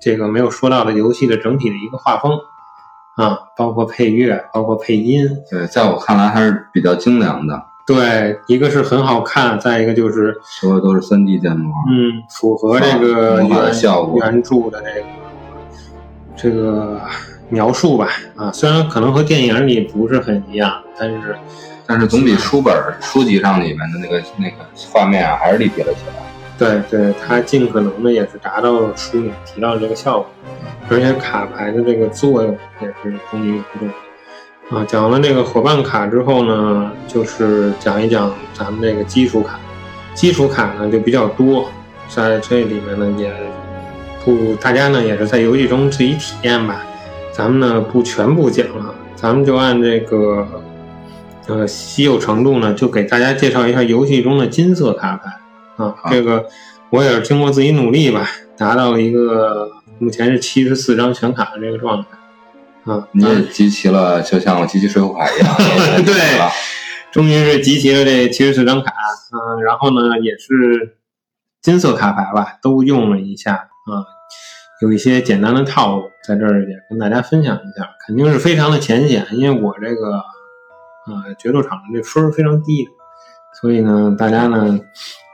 [0.00, 2.30] 这个没有说到的游戏的整体的一个画风
[3.16, 11.74] 啊，包括配乐，包括配音，对，在我看来还是比较精良的，对，一个是很好看，再一个就是所有都是三 D 建模。
[11.90, 15.06] 嗯，符合这个原效果原著的这个
[16.36, 17.00] 这个
[17.48, 18.10] 描述吧。
[18.36, 21.36] 啊，虽然可能和电影里不是很一样，但是
[21.90, 24.54] 但是总比书本书籍上里面的那个那个
[24.92, 26.22] 画面啊，还是立体了起来。
[26.56, 30.30] 对对，它尽可能的也是达到了书里提到的这个效果，
[30.88, 33.90] 而且卡牌的这个作用也是功于原
[34.70, 34.76] 著。
[34.76, 39.58] 啊，讲完了这个伙伴卡之后呢，就是讲一讲咱们这个基础卡。
[40.14, 41.68] 基础卡呢就比较多，
[42.08, 43.34] 在这里面呢也
[44.24, 46.82] 不大家呢也是在游戏中自己体验吧。
[47.32, 50.46] 咱们呢不全部讲了，咱们就按这个
[51.50, 55.94] 呃稀有程度呢，就给大家介绍一下游戏中的金色卡牌啊。
[56.08, 56.46] 这个
[56.90, 65.56] 我也是经过自己努力吧，达到一个目前是七十四张全卡的这个状态啊，你也集齐了，就像集齐水浒卡一样，
[66.06, 66.14] 对
[67.10, 68.92] 终于是集齐了这七十四张卡，
[69.32, 70.96] 嗯、然后呢也是
[71.60, 74.06] 金色卡牌吧，都用了一下啊、
[74.82, 80.22] 有一些简单的套路在这儿也跟大家分享一下，肯定是非常的浅显，因为我这个
[81.10, 82.88] 呃决斗场的这分儿非常低，
[83.60, 84.78] 所以呢大家呢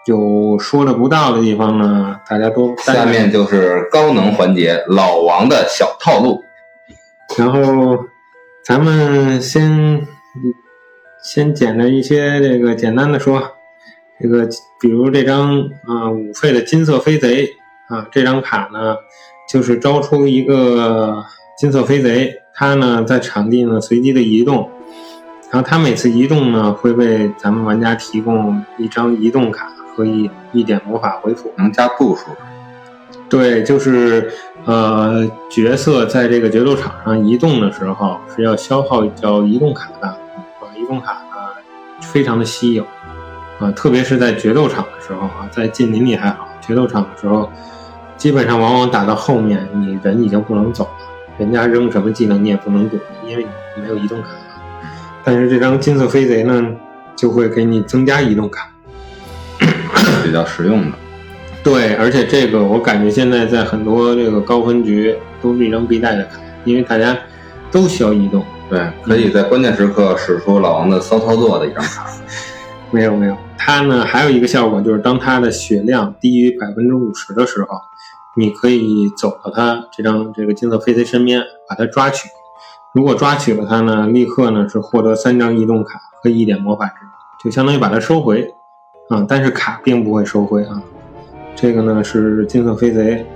[0.07, 6.41] 有说的不到的地方呢，大家都下面就是高能环节，老王的小套路。
[7.37, 7.99] 然后
[8.65, 10.07] 咱们先
[11.23, 13.43] 先捡着一些这个简单的说，
[14.21, 14.49] 这个
[14.81, 17.49] 比如这张啊、五费的金色飞贼
[17.89, 18.97] 啊，这张卡呢
[19.51, 21.25] 就是招出一个
[21.59, 24.71] 金色飞贼，它呢在场地呢随机的移动，
[25.51, 31.53] 然后它每次移动呢会为咱们玩家提供一张移动卡和一一点魔法回复。
[31.57, 32.27] 能加步数，
[33.29, 34.31] 对，就是
[34.65, 40.17] 呃，角色在这个决斗场上移动的时候是要消耗叫移动卡的，啊，
[40.77, 41.21] 移动卡呢
[42.01, 42.85] 非常的稀有，
[43.61, 47.49] 啊，特别是在决斗场的时候啊，在近邻里还好，决斗场的时候，
[48.17, 51.07] 基本上往往打到后面，你人已经不能走了，
[51.39, 54.29] 人家扔什么技能你也不能躲，因为你没有移动卡。
[55.27, 56.71] 但是这张金色飞贼呢，
[57.17, 58.71] 就会给你增加移动卡。
[60.23, 60.97] 比较实用的。
[61.65, 67.19] 对，而且这个我感觉现在在很多这个高分局都是一张必带的卡，因为大家
[67.73, 68.45] 都需要移动。
[68.71, 72.07] 对，可以在关键时刻使出老王的骚操作的一张卡。
[72.93, 77.81] 没有没有，它呢还有一个效果就是，当它的血量低于百分之五十的时候，
[78.37, 82.29] 你可以走到它这张这个金色飞贼身边，把它抓取。
[82.97, 86.95] 如果抓取了它呢，立刻呢是获得三张移动卡和一点魔法值，
[87.45, 88.55] 就相当于把它收回
[89.11, 89.23] 啊。
[89.29, 90.83] 但是卡并不会收回啊。
[91.55, 93.27] 这个呢是金色飞贼，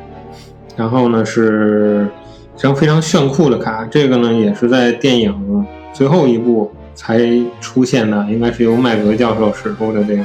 [0.79, 2.09] 然后呢是
[2.57, 7.20] 一张非常炫酷的卡，这个呢也是在电影最后一部才
[7.61, 10.23] 出现的，应该是由麦格教授使出的这个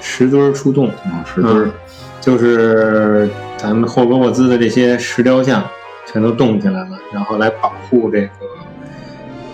[0.00, 1.72] 石墩儿出动，嗯，石墩儿嗯，
[2.20, 5.64] 就是咱们霍格沃兹的这些石雕像
[6.12, 8.28] 全都动起来了，然后来保护这个，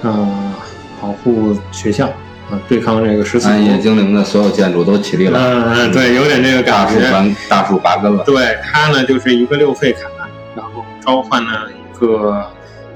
[0.03, 0.55] 呃，
[1.01, 2.07] 保护学校
[2.51, 3.79] 啊、对抗这个十四暗夜。
[3.79, 7.37] 精灵的所有建筑都起立了，嗯嗯，对，有点这个大树感觉。
[7.49, 8.25] 拔大树拔根了。
[8.25, 10.01] 对它呢，就是一个六费卡，
[10.57, 12.45] 然后召唤了一个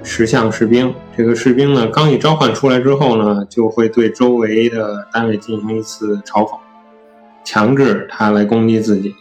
[0.03, 0.93] 石像士兵。
[1.17, 6.59] 这个士兵呢，刚一召唤出来之后呢，就会对周围的单位进行一次嘲讽，
[7.45, 9.15] 强制他来攻击自己。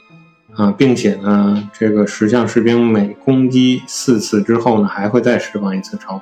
[0.55, 6.21] 啊，并且呢，这个石像士兵每攻击四次之后呢，还会再释放一次嘲讽，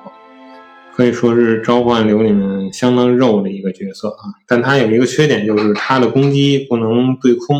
[0.94, 4.30] 可以说是召唤流里面相当肉的一个角色啊。
[4.46, 7.56] 但他有一个缺点，就是他的攻击不能对空，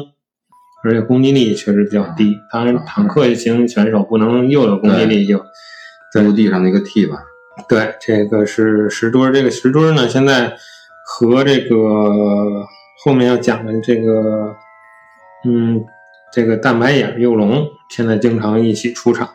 [0.84, 2.36] 而且攻击力确实比较低。
[2.52, 5.42] 当然，坦克型选手不能又有攻击力又
[6.12, 7.16] 在陆地上的一个 T 吧，
[7.68, 9.32] 对，这个是石墩儿。
[9.32, 10.54] 这个石墩儿呢，现在
[11.06, 11.76] 和这个
[13.02, 14.54] 后面要讲的这个，
[15.46, 15.82] 嗯，
[16.32, 19.28] 这个蛋白眼幼龙现在经常一起出场。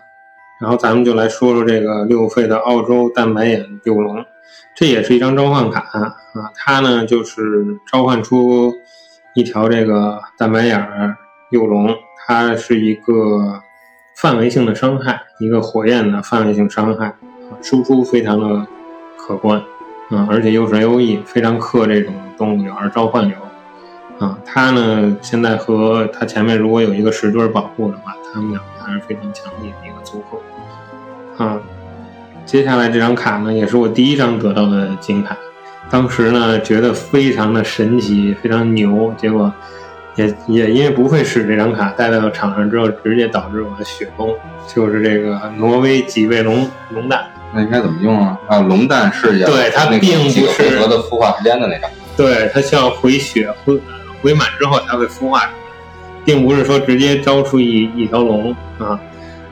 [0.60, 4.26] 然后咱们就来说说这个六费的澳洲蛋白眼幼龙，
[4.76, 6.16] 这也是一张召唤卡啊。
[6.56, 8.74] 它呢就是召唤出
[9.36, 11.16] 一条这个蛋白眼
[11.52, 13.62] 幼龙，它是一个
[14.16, 17.16] 范围性的伤害，一个火焰的范围性伤害。
[17.62, 18.68] 输出非常的
[19.18, 19.58] 可观，
[20.10, 23.38] 啊，而且又是 A O E，非常克这种动物流而召唤流，
[24.20, 31.60] 啊，它呢现在和它前面如果有一个石墩保护的话，它们两个还是非常强力的一个组合，啊，
[32.46, 35.36] 接下来这张卡呢也是我第一张得到的金卡，
[35.90, 39.52] 当时呢觉得非常的神奇，非常牛，结果
[40.16, 44.32] 也也因为不会使这张卡带到场上之后，直接导致我的血崩，
[44.68, 47.26] 就是这个挪威几位龙龙蛋。
[47.56, 48.38] 那应该怎么用啊？
[48.48, 51.90] 啊，龙蛋是要对它并不是合的孵化时间的那张。
[52.16, 53.82] 对，它需要回血回
[54.22, 55.50] 回满之后才会孵化出来，
[56.28, 59.00] 并不是说直接招出一一条龙啊。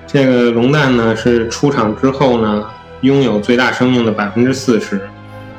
[0.06, 2.68] 这个龙蛋呢是出场之后呢，
[3.00, 4.98] 拥有最大生命的百分之四十，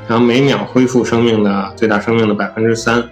[0.07, 3.03] 然后每秒恢复生命的最大生命的百分之三。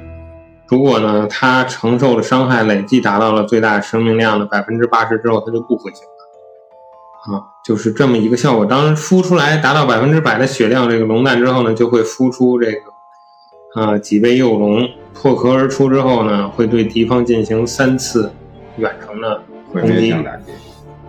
[0.68, 7.36] 如果呢它承受的伤害累计达到了最大生命量的百分之八十之后，它就不回血了。
[7.36, 8.64] 啊，就是这么一个效果。
[8.64, 18.32] 当孵出来达到百分之百的血量，这个龙蛋之后呢，就会孵出这个啊几位幼龙破壳而出之后呢，会对敌方进行三次
[18.78, 20.24] 远程的毁攻击性。
[20.24, 20.52] 打击。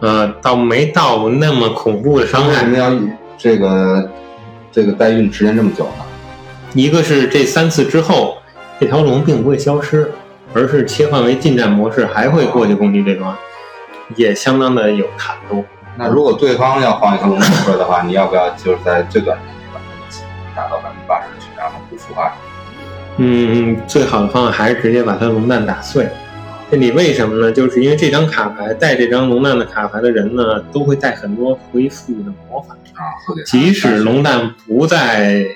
[0.01, 2.77] 呃，倒没到那么恐怖的伤害为什么。
[2.79, 2.93] 要
[3.37, 4.11] 这个
[4.71, 6.05] 这个代孕时间这么久呢？
[6.75, 8.39] 一个是这三次之后，
[8.79, 10.13] 这条龙并不会消失，
[10.55, 13.37] 而是切换为近战模式，还会过去攻击对方，
[14.15, 15.65] 也相当的有坦度。
[15.97, 19.81] 那如果对方要放一条龙弹出来的话，你要不要就是在最短时间内把
[20.55, 22.33] 它打到百分之八十去，然后不腐败？
[23.19, 26.09] 嗯，最好的方法还是直接把它龙蛋打碎。
[26.71, 27.53] 这里为什么呢？
[27.53, 32.75] 就是因为这张卡牌带这张龙蛋的卡牌的人呢，都会带很多回复的魔法。
[32.95, 35.47] 啊，会给即使龙蛋不再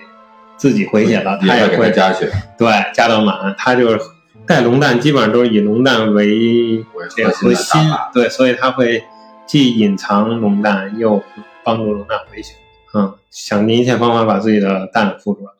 [0.56, 3.54] 自己回血了，他也会给它也会加血，对加到满。
[3.58, 4.00] 他就是
[4.46, 6.84] 带龙蛋，基本上都是以龙蛋为
[7.16, 7.80] 这个核心
[8.14, 9.02] 对，所以他会
[9.46, 11.22] 既隐藏龙蛋，又
[11.64, 12.54] 帮助龙蛋回血。
[12.94, 15.52] 嗯，想尽一切方法把自己的蛋孵出来。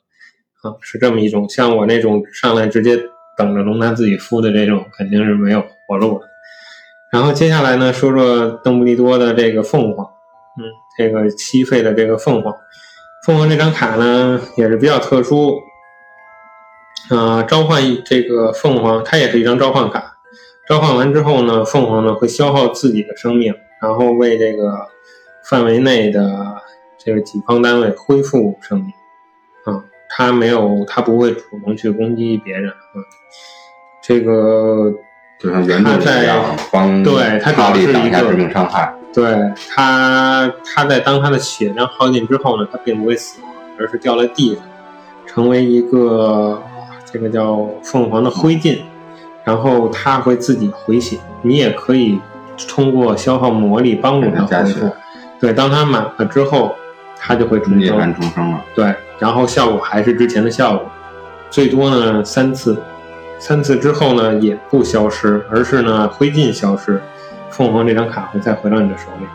[0.62, 2.99] 啊，是这么一种，像我那种上来直接
[3.37, 6.27] 等着龙丹自己孵的这种，肯定是没有活路的。
[7.11, 10.07] 然后接下来呢，说说邓布利多的这个凤凰，
[10.59, 10.62] 嗯，
[10.96, 12.55] 这个七费的这个凤凰，
[13.25, 15.61] 凤凰这张卡呢也是比较特殊，
[17.11, 20.18] 呃，召唤这个凤凰，它也是一张召唤卡，
[20.68, 24.87] 召唤完之后呢，凤凰呢会消耗自己的生命，然后为这个
[25.42, 26.62] 范围内的
[26.96, 28.92] 这个己方单位恢复生命，
[30.11, 32.99] 啊，它没有，他不会主动去攻击别人，啊，
[34.03, 34.92] 这个
[35.38, 38.92] 就像原著一样，帮对他主要是一个致命伤害。
[39.12, 39.25] 对
[39.75, 44.64] 他，他在当他的血量耗尽之后呢，他并不会死亡，而是掉在地上，
[45.27, 46.62] 成为一个
[47.05, 48.79] 这个叫凤凰的灰烬，
[49.44, 51.18] 然后他会自己回血。
[51.42, 52.20] 你也可以
[52.68, 54.92] 通过消耗魔力帮助他回血恢复。
[55.40, 56.77] 对，当他满了之后，
[57.22, 58.14] 它就会重生。
[58.14, 60.90] 重生了，对，然后效果还是之前的效果，
[61.50, 62.76] 最多呢三次，
[63.38, 67.00] 三次之后呢也不消失，而是呢灰烬消失，
[67.50, 69.26] 凤凰这张卡会再回到你的手里，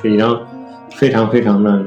[0.00, 0.38] 是一张
[0.90, 1.82] 非常非常的，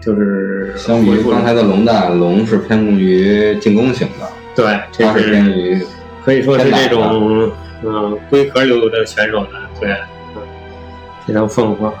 [0.00, 5.86] 就是相比于刚才的龙蛋，龙是偏重于进攻型的，对，这它是偏是于
[6.24, 7.52] 可以说是这种
[7.84, 9.90] 嗯龟壳流的选手的对，
[10.34, 10.42] 嗯，
[11.26, 11.92] 这张凤凰。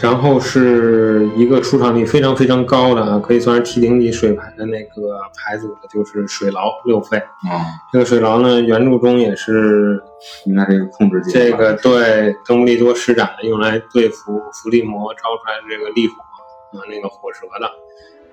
[0.00, 7.16] 然后是一个出场率非常非常高的啊，可以算是 T 零级水牌的那个牌组的，就是水牢六费。
[7.18, 10.02] 啊，这个水牢呢，原著中也是
[10.44, 17.70] 应该是一个控制技这个对邓布利多施展的，用来对付伏地魔招出来的这个烈火啊，那个火蛇的。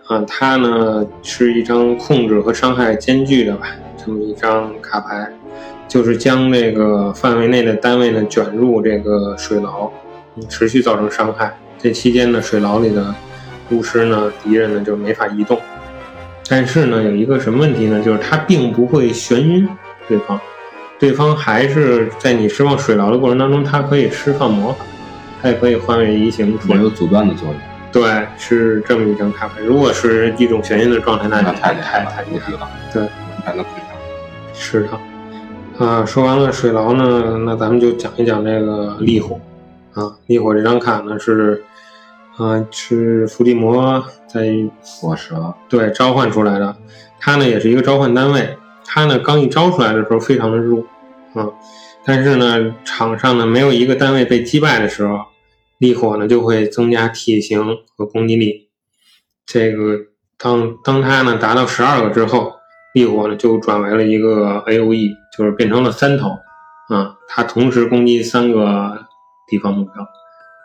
[0.08, 5.32] 啊，它呢是一张控制和伤害兼具的吧，这么一张卡牌，
[5.88, 10.11] 就是将这个范围内的单位呢卷入这个水牢，嗯
[10.50, 11.56] 持续造成伤害。
[11.78, 13.14] 这期间呢，水牢里的
[13.70, 15.60] 巫师呢，敌人呢就没法移动。
[16.50, 18.02] 但是呢，有一个什么问题呢？
[18.04, 19.68] 就是他并不会眩晕
[20.08, 20.40] 对方，
[21.00, 24.84] 对方还是在你释放水牢的过程当中，他可以释放魔法，
[25.42, 26.76] 他也可以换位移形出来。
[26.76, 27.56] 没有阻断的作用，
[27.92, 29.62] 对，是这么一张卡牌。
[29.62, 32.60] 如果是一种眩晕的状态，那就那太太太厉害了。
[32.60, 33.04] 了，对，
[33.46, 33.82] 才能控制。
[34.54, 35.86] 是的。
[35.86, 39.40] 啊，说完了水牢呢，那咱们就讲一讲这个烈火。
[39.94, 41.64] 啊，烈火这张卡呢是，
[42.38, 44.50] 啊是伏地魔在
[44.82, 46.76] 火蛇对召唤出来的，
[47.20, 50.82] 它呢也是一个召唤单位，它呢刚一招出来的时候非常的弱，
[51.34, 51.50] 啊，
[52.06, 55.20] 但是呢场上呢没有一个单位被击败的时候，
[55.78, 58.70] 烈火呢就会增加体型和攻击力。
[59.46, 60.00] 这个
[60.38, 62.54] 当当它呢达到十二个之后，
[62.94, 66.30] 烈火呢就转为了一个 A O E，就是变成了三头，
[66.88, 69.06] 啊，它同时攻击三个
[69.52, 70.02] 地方目标，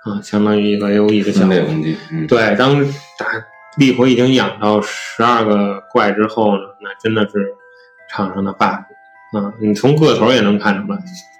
[0.05, 1.67] 啊，相当于一个 A O E 的效果分类。
[1.67, 2.81] 攻击，嗯，对，当
[3.19, 3.27] 打
[3.79, 7.33] 烈火已经养到十二个怪之后呢，那真的是
[8.09, 8.63] 场上的 bug
[9.37, 9.53] 啊！
[9.61, 10.99] 你从个头也能看出来，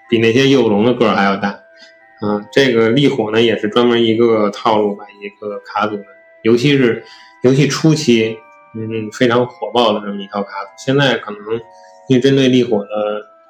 [0.09, 2.43] 比那些幼龙的个儿还要大啊！
[2.51, 6.03] 这个烈火呢，也是专门一个套路吧，一个卡组的，
[6.43, 7.05] 尤其是
[7.43, 8.37] 游戏初期，
[8.75, 10.69] 嗯，非常火爆的这么一套卡组。
[10.77, 11.39] 现在可能
[12.09, 12.89] 因为针对烈火的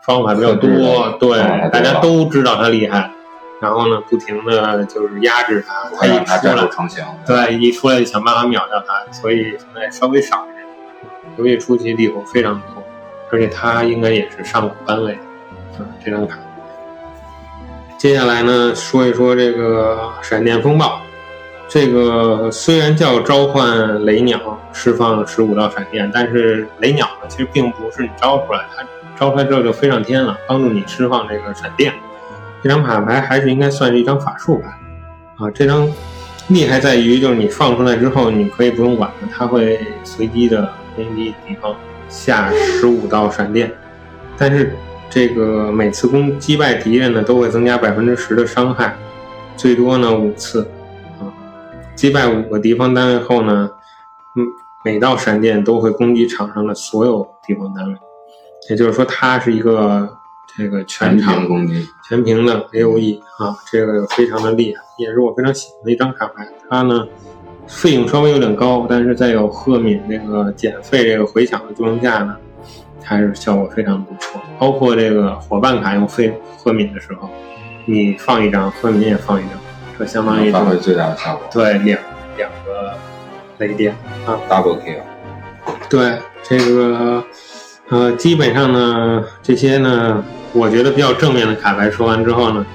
[0.06, 1.40] 方法比较多，对，
[1.72, 3.12] 大家都知道它厉害，
[3.60, 6.68] 然后呢，不停的就是压制它，它一出来。
[7.26, 10.66] 对，一出来就想办法秒掉他，所以现在稍微少一点。
[11.38, 12.84] 游戏初期力火非常多，
[13.32, 15.14] 而且他应该也是上古班位，
[15.78, 16.38] 啊，这张卡。
[17.98, 21.02] 接下来呢，说一说这个闪电风暴。
[21.70, 24.40] 这个虽然叫召唤雷鸟，
[24.72, 28.84] 释放十五道闪电，但是雷鸟呢，其实并不是你招出来，它
[29.20, 31.94] 招出来之后就飞上天了，帮助你释放这个闪电。
[32.64, 34.70] 这张卡牌还是应该算是一张法术牌
[35.38, 35.50] 啊。
[35.52, 35.90] 这张
[36.50, 41.76] 厉害在于，就是你放出来之后，你可以不用管它，它会随机的攻击敌方，
[42.10, 43.72] 下十五道闪电。
[44.38, 44.74] 但是
[45.10, 48.96] 这个每次攻击败敌人呢，都会增加百分之十的伤害，
[49.56, 50.70] 最多呢五次。
[51.20, 51.28] 啊，
[51.96, 53.70] 击败五个敌方单位后呢，
[54.36, 54.46] 嗯，
[54.84, 57.98] 每道闪电都会攻击场上的所有敌方单位。
[58.70, 60.18] 也就是说，它是一个
[60.58, 66.48] 这个全场攻击，全屏的 A O E 啊，这个非常的厉害，也是我非常喜欢的一张卡牌。
[66.68, 67.08] 它呢
[67.68, 72.36] 费用稍微有点高，但是在有赫敏这个减费这个回响的作用下呢，
[73.04, 74.42] 还是效果非常不错。
[74.58, 77.30] 包括这个伙伴卡用费赫敏的时候，
[77.86, 79.60] 你放一张，赫敏也放一张，
[80.00, 82.00] 这相当于发挥最大的效果对两
[82.38, 82.98] 两个
[83.60, 83.94] 雷电
[84.26, 84.40] 啊。
[84.50, 85.02] ，double kill。
[85.90, 87.24] 对这个，
[87.90, 90.24] 呃，基本上呢，这些呢，
[90.54, 92.66] 我觉得比较正面的卡牌说完之后呢，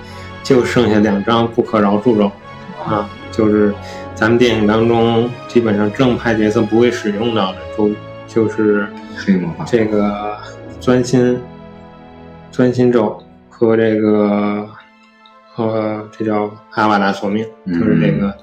[0.43, 2.31] 就剩下两张不可饶恕咒
[2.83, 3.75] 啊，就是
[4.15, 7.97] 咱们电影当中基本上正派角色不会使用到的咒语，
[8.27, 10.35] 就是黑魔法，这个
[10.81, 11.39] 钻心
[12.51, 14.67] 钻心咒和这个
[15.53, 18.35] 和这叫阿瓦达索命，就是这个、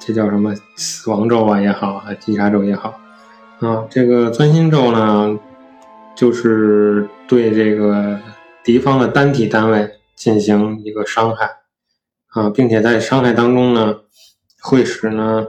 [0.00, 2.98] 这叫什么死亡咒啊也好啊，击杀咒也好
[3.60, 5.38] 啊，这个钻心咒呢，
[6.14, 8.18] 就是对这个
[8.62, 11.50] 敌方的单体单位进行一个伤害
[12.28, 13.96] 啊，并且在伤害当中呢，
[14.62, 15.46] 会使呢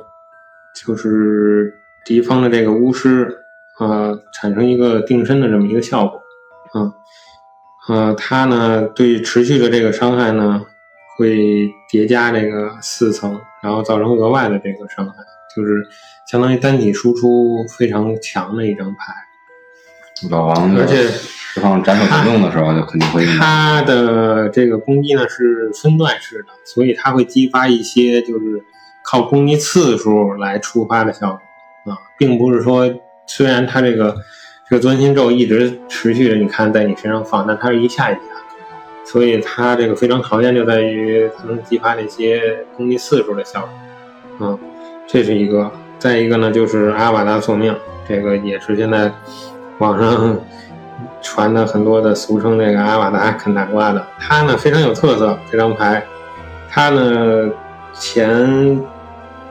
[0.85, 1.73] 就是
[2.05, 3.37] 敌方的这个巫师
[3.79, 6.19] 啊产生一个定身的这么一个效果
[6.73, 6.93] 啊，
[7.87, 10.65] 呃，它呢对持续的这个伤害呢
[11.17, 15.13] 会叠加这个四层，然后造成额外的这个伤害，
[15.55, 15.87] 就是
[16.29, 19.13] 相当于单体输出非常强的一张牌。
[20.29, 23.35] 老王的而且释放斩首行动的时候，就肯定会用。
[23.37, 28.63] 它的这个攻击呢是分段式的，所以它会激发一些就是
[29.03, 32.93] 靠攻击次数来触发的效果啊，并不是说
[33.27, 34.15] 虽然它这个
[34.69, 38.19] 这个钻心咒一直持续着，你看在你身上放，但它是一下一下，
[39.05, 43.67] 所以它这个非常考验就在于它能激发那些攻击次数的效
[44.37, 44.59] 果啊，
[45.07, 45.71] 这是一个。
[45.97, 47.73] 再一个呢，就是阿瓦达索命，
[48.07, 49.11] 这个也是现在
[49.79, 50.39] 网上
[51.21, 56.03] 传的很多的俗称这个阿瓦达肯大瓜的，它呢非常有特色，这张牌，
[56.69, 57.49] 它呢
[57.93, 58.81] 前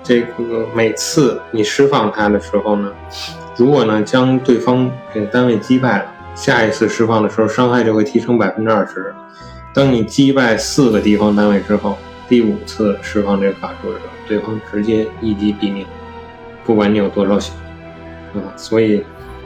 [0.03, 2.91] 这个每次你释放它的时候呢，
[3.57, 9.15] 如果呢将对方这个单位击败了，下一次释放的时候伤害就会提升百分之二十。
[9.75, 11.99] 当你击败四个敌方单位之后，
[12.29, 15.85] 第五次释放这个法术的时候，对方直接一击毙命，
[16.65, 17.53] 不管你有多少血。
[18.35, 19.05] 啊，所以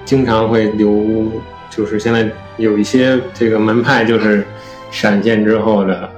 [0.09, 1.31] 经常会留，
[1.69, 4.43] 就是现在有一些这个门派就是
[4.91, 6.09] 闪现之后的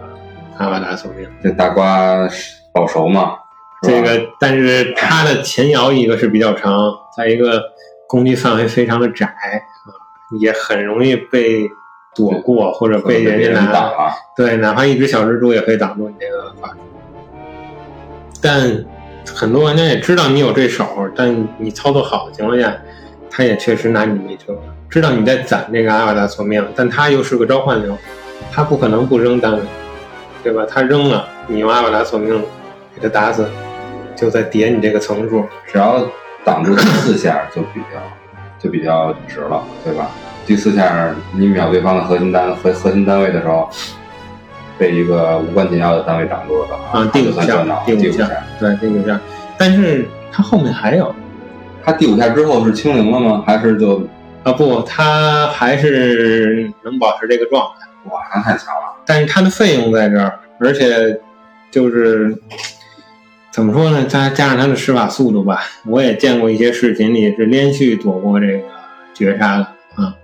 [0.59, 2.16] 阿瓦达索命，这大瓜
[2.72, 3.32] 保熟嘛，
[3.82, 6.72] 这个但是它的前摇一个是比较长，
[7.16, 7.61] 再一个
[8.07, 9.91] 攻击范围非常的窄啊，
[10.41, 11.68] 也很容易被
[12.14, 13.72] 躲过或者被人家拿。
[13.72, 16.76] 打了，对，哪怕一只小蜘蛛也可以挡住你这个法术。
[18.41, 18.84] 但
[19.34, 20.86] 很多玩家也知道你有这手，
[21.16, 22.72] 但你操作好的情况下，
[23.31, 24.59] 他也确实拿你没辙。
[24.89, 27.97] 知道你在攒这个阿瓦达索命，但他又是个召唤流，
[28.51, 29.61] 他不可能不扔单位，
[30.43, 30.66] 对吧？
[30.68, 32.43] 他扔了，你用阿瓦达索命
[32.95, 33.49] 给他打死，
[34.16, 35.47] 就在叠你这个层数。
[35.66, 36.05] 只要
[36.45, 38.01] 挡住第四下就比较
[38.59, 40.11] 就比较值了，对吧？
[40.45, 43.70] 第四下你秒对方的核心单核核心单位的时候，
[44.76, 48.28] 被一个无关紧要的单位挡住了的话，啊，第五下第五下，，
[48.59, 49.20] 对，第五下。
[49.57, 51.14] 但是他后面还有，
[51.85, 53.45] 他第五下之后是清零了吗？
[53.47, 54.07] 还是就
[54.43, 57.87] 啊不，他还是能保持这个状态。
[58.11, 61.20] 哇，那太强了，但是他的费用在这儿，而且
[61.70, 62.35] 就是
[63.51, 64.05] 怎么说呢？
[64.07, 68.62] 加加上他的施法速度吧，我也见过一些视频里是连续躲过这个
[69.14, 69.64] 绝杀的
[69.97, 70.16] 啊，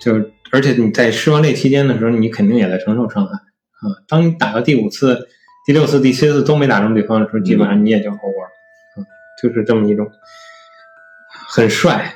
[0.00, 0.14] 就
[0.50, 4.02] 而且你在施完这期间的时候，你肯定也在承受伤害啊。
[4.08, 5.28] 当你打到第五次、
[5.64, 8.50] 第六次、第七次都没打中对方的时候，基本上你也就 over 了，
[8.96, 9.06] 啊，
[9.40, 10.08] 就是这么一种
[11.54, 12.14] 很帅，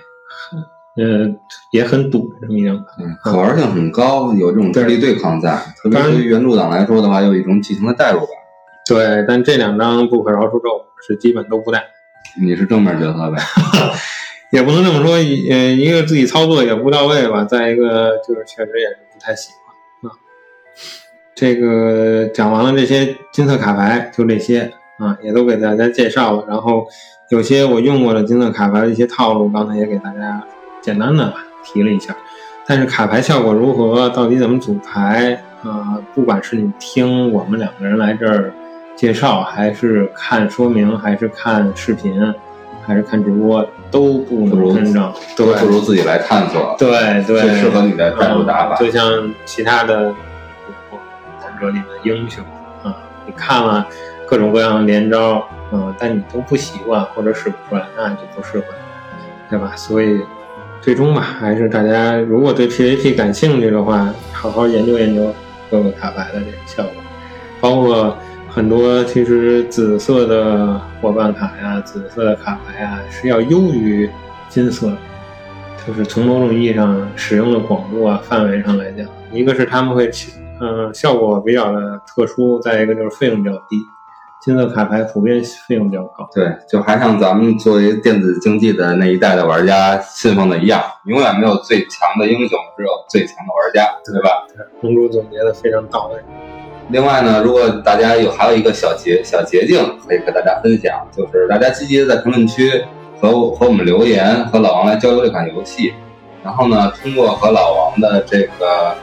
[0.96, 1.28] 呃，
[1.70, 2.84] 也很赌的这么一张牌。
[3.00, 8.28] 嗯，可玩性很高，有这种智力对抗在，特别对于原著党来说的话，有一种剧情的代入感。
[8.88, 11.84] 对，但这两张不可饶恕咒是基本都不带。
[12.40, 13.36] 你是正面角色呗？
[14.50, 15.20] 也不能这么说，呃，
[15.72, 19.50] 一个自己操作也不到位吧，再一个就是确实也是不太喜
[20.00, 20.16] 欢啊。
[21.34, 26.44] 这个讲完了这些金色卡牌，就这些啊，也都给大家介绍了。
[26.48, 26.86] 然后
[27.28, 30.42] 有些我用过的金色卡牌的一些套路，刚才也给大家
[30.80, 31.32] 简单的
[31.64, 32.16] 提了一下。
[32.66, 38.52] 但是卡牌效果如何，到底怎么组牌啊、不管是你听我们两个人来这儿
[38.94, 42.32] 介绍，还是看说明，还是看视频，
[42.86, 46.76] 还是看直播，都不不如能真正对不如自己来探索。
[46.78, 46.88] 对
[47.26, 50.14] 对，最适合你的战术打法嗯就像其他的
[50.92, 52.44] 王者里的英雄
[52.84, 53.86] 啊，你看了
[54.26, 58.66] 各种各样的连招，嗯，但你都不习惯或者使不出来，那就不适合，
[59.48, 59.72] 对吧？
[59.76, 60.20] 所以
[60.80, 65.32] 最终吧，还是大家如果对 PVP 感兴趣的话，好好研究研究
[65.70, 67.02] 各个卡牌的这个效果，
[67.60, 68.16] 包括
[68.48, 74.08] 很多其实紫色的伙伴卡呀、紫色的卡牌呀是要优于
[74.48, 74.96] 金色的，
[75.86, 80.10] 就是从某种意义上使用的广度啊、范围上来讲，一个是他们会
[80.60, 83.86] 嗯效果比较的特殊，再一个就是费用比较低。
[84.42, 94.46] 金色卡牌普遍费用比较高，对，就还像咱们作为电子竞技的那一代的玩家信奉的一样，永远没有最强的英雄，只有最强的玩家，对吧？
[94.48, 96.20] 对，红主总结的非常到位。
[96.90, 102.84] 另外呢，如果大家有还有一个小捷小捷径可以和大家分享，就是大家积极的在评论区
[103.20, 105.92] 和和我们留言，和老王来交流这款游戏，
[106.44, 108.94] 然后呢，通过和老王的这个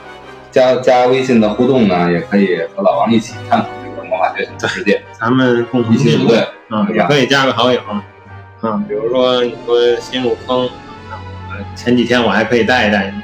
[0.50, 3.68] 加加微信的互动呢，也可以和老王一起探索。
[4.14, 6.38] 魔法觉醒的世界，咱们共同进队
[6.68, 8.02] 啊，也可以加个好友啊。
[8.88, 10.68] 比如说你说新入坑，
[11.74, 13.20] 前几天我还可以带一带你，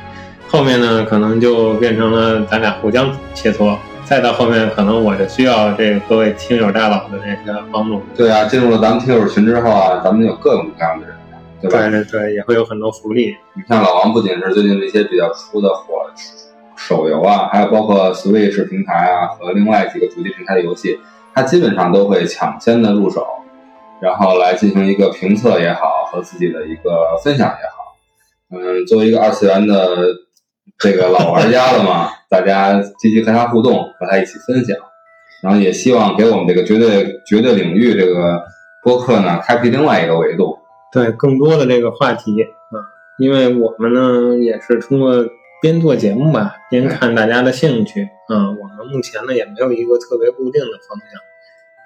[0.48, 8.02] 后面呢可能就变成了咱俩互相切磋，再到后面可能我就需要这各位听友大佬的那个帮助。
[8.16, 11.16] 对啊，进入了咱们听友群之后啊，咱们有各种各样的人，
[11.62, 11.78] 对吧？
[11.78, 13.36] 对对对，也会有很多福利。
[13.54, 16.10] 你看老王，不仅是最近这些比较出的火。
[16.90, 20.98] 手游啊，还有包括 Switch 平台啊和另外几个主机平台的游戏，
[21.32, 23.24] 它基本上都会抢先的入手，
[24.00, 27.94] 然后来进行一个评测也好，和自己的一个分享也好。
[28.50, 29.98] 嗯，作为一个二次元的
[30.80, 34.76] 这个老玩家了嘛，大家积极和他互动，和他一起分享，
[35.44, 38.42] 然后也希望给我们这个绝对绝对领域这个
[38.82, 40.58] 播客呢，开辟另外一个维度，
[40.92, 42.82] 对更多的这个话题啊，
[43.20, 45.24] 因为我们呢也是通过。
[45.60, 48.50] 边做节目吧，边看大家的兴趣啊。
[48.50, 50.98] 我们目前呢也没有一个特别固定的方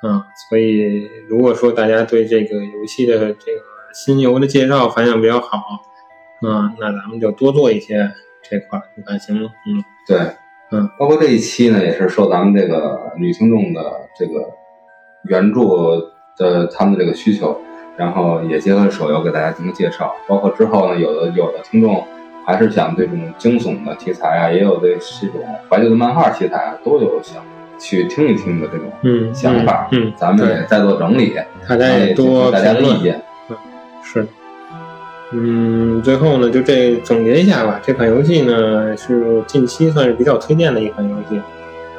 [0.00, 3.60] 向啊，所以如果说大家对这个游戏的这个
[3.92, 5.58] 新游的介绍反响比较好
[6.42, 8.12] 啊，那咱们就多做一些
[8.42, 9.50] 这块，你看行吗？
[9.66, 10.18] 嗯，对，
[10.70, 13.82] 嗯，包括这一期呢，也是受咱们这个女听众的
[14.18, 14.50] 这个
[15.28, 15.60] 原著
[16.36, 17.60] 的他们的这个需求，
[17.96, 22.06] 然后也结合手游给大家进行介绍，包括之后呢，有的有的听众。
[22.44, 27.42] 还是想这种惊悚的题材啊，也有对这种怀旧的漫画题材啊，都有想
[27.78, 29.88] 去听一听的这种想法。
[29.92, 31.34] 嗯，咱们也再做整理，
[31.68, 33.20] 大家也多大家的意见。
[33.48, 33.56] 嗯，
[34.02, 34.26] 是。
[35.32, 37.80] 嗯，最后呢，就这总结一下吧。
[37.82, 41.40] 这款游戏呢，是近期算是比较推荐的一款游戏。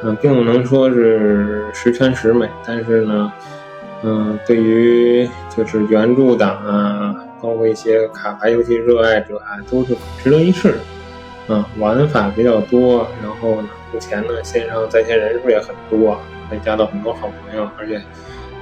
[0.04, 3.32] 嗯，并不能说是十全十美，但是呢，
[4.04, 7.16] 嗯，对于就是原著党啊。
[7.42, 10.78] 包括一些卡牌游戏热爱者啊，都是值得一试的。
[11.54, 16.20] 啊，玩法比较多，然后呢，目前呢线上在线人数也很多，
[16.50, 17.70] 可以加到很多好朋友。
[17.78, 18.02] 而且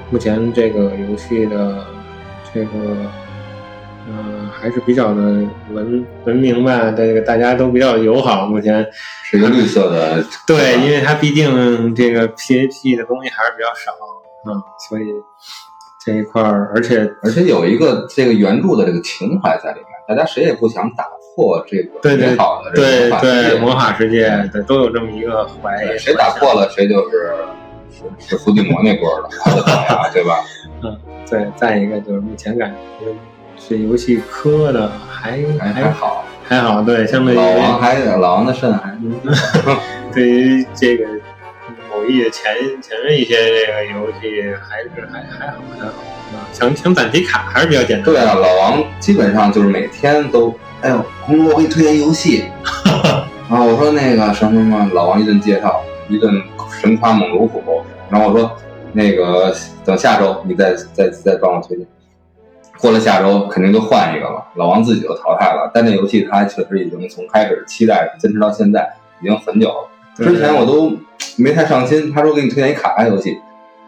[0.09, 1.85] 目前这个游戏的
[2.53, 2.71] 这个，
[4.05, 5.21] 嗯，还是比较的
[5.71, 8.47] 文文明吧，这个大家都比较友好。
[8.47, 8.85] 目前
[9.23, 13.93] 是一个绿色的，对，因为它毕竟这个 PAP 的东西还是比较少，
[14.45, 15.05] 嗯，所以。
[16.05, 25.97] 这一块儿，而且而且有一个这个原著的这个情怀在里面，大家谁也不想打破这个美好的这个对魔法世界，对都有这么一个怀疑。
[25.97, 27.33] 谁打破了，谁就是
[27.89, 29.29] 是是伏地魔那波的，
[30.11, 30.35] 对吧？
[30.83, 30.99] 嗯，
[31.29, 31.47] 对。
[31.55, 33.07] 再一个就是目前感觉
[33.69, 36.81] 这游戏磕的还还还好，还好。
[36.81, 38.93] 对，相对于老王还老王的肾还
[40.13, 41.05] 对于这个。
[42.03, 45.93] 某一前前面一些这个游戏还是还还好还好
[46.33, 48.03] 啊，抢抢攒集卡还是比较简单。
[48.03, 52.43] 对啊，老王基本上就是每天都，哎呦，红哥，我给你推荐游戏
[53.49, 56.43] 啊，我说那个什么什么，老王一顿介绍，一顿
[56.81, 58.53] 神夸猛如虎，然后我说
[58.91, 61.87] 那个等下周你再再再帮我推荐，
[62.79, 65.71] 过了下周肯定就换一个了，老王自己就淘汰了。
[65.73, 70.97] 但那游戏他确实已经从开始期待坚持到现在已经很久了，之前我都。
[71.35, 73.35] 没太上心，他说给你推荐一卡牌游戏，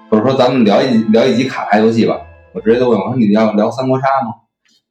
[0.09, 2.17] 或者说咱们聊一聊一集卡牌游戏吧。
[2.53, 4.33] 我直接就问我说你要聊三国杀吗？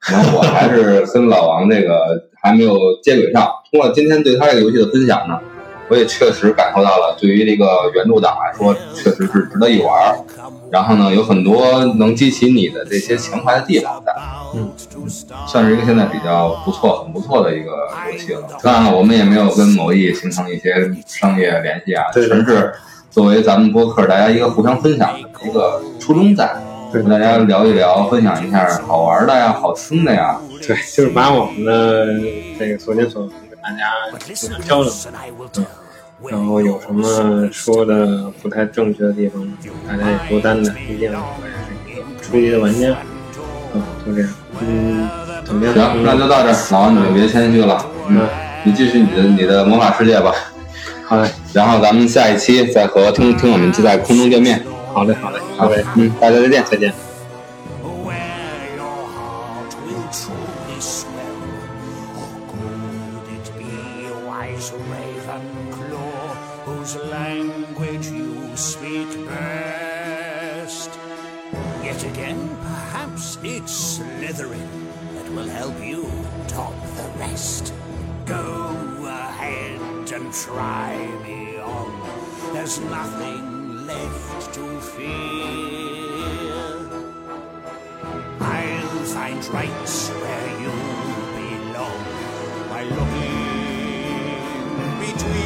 [0.08, 3.50] 然后我还是跟老王这个还没有接轨上。
[3.72, 5.40] 通过今天对他这个游戏的分享呢，
[5.88, 10.16] 我也确实感受到了，对于这个原著党来说，确实是值得一玩。
[10.70, 14.12] 然后呢，有很多能激起你的这些情怀的地方在，
[14.54, 14.72] 嗯，
[15.46, 18.42] 算是一个现在比较不错、很不错的一个游戏了。
[18.62, 22.72] 当然了，我们也没有跟某易形成一些商业联系啊，纯是
[23.10, 26.50] 作为咱们播客大家一个互相分享的一个初衷在，
[26.92, 30.40] 跟大家聊一聊，分享一下好玩的呀、好听的呀。
[30.66, 32.06] 对，就是把我们的
[32.58, 33.28] 这个所见所
[33.64, 33.84] 大家
[34.66, 34.92] 交流。
[35.56, 35.64] 嗯
[36.30, 39.46] 然后有什么说的不太正确的地方，
[39.86, 41.52] 大家也多担待，毕竟我也
[41.92, 42.96] 是初级的玩家。
[43.74, 44.30] 嗯，就这样。
[44.60, 45.08] 嗯，
[45.44, 45.74] 怎么样？
[45.74, 46.50] 行，那就到这。
[46.70, 47.84] 老王，你就别谦虚了。
[48.08, 48.26] 嗯，
[48.62, 50.32] 你继续你的你的魔法世界吧。
[51.04, 54.62] 好嘞，然后咱们下一期再和听听友们就在空中见面。
[54.94, 55.84] 好嘞，好嘞，好嘞。
[55.96, 56.94] 嗯，大家再见，再见。
[80.54, 81.90] cry me on.
[82.52, 86.54] There's nothing left to fear.
[88.40, 90.74] I'll find rights where you
[91.38, 92.02] belong
[92.70, 94.34] by looking
[95.00, 95.43] between.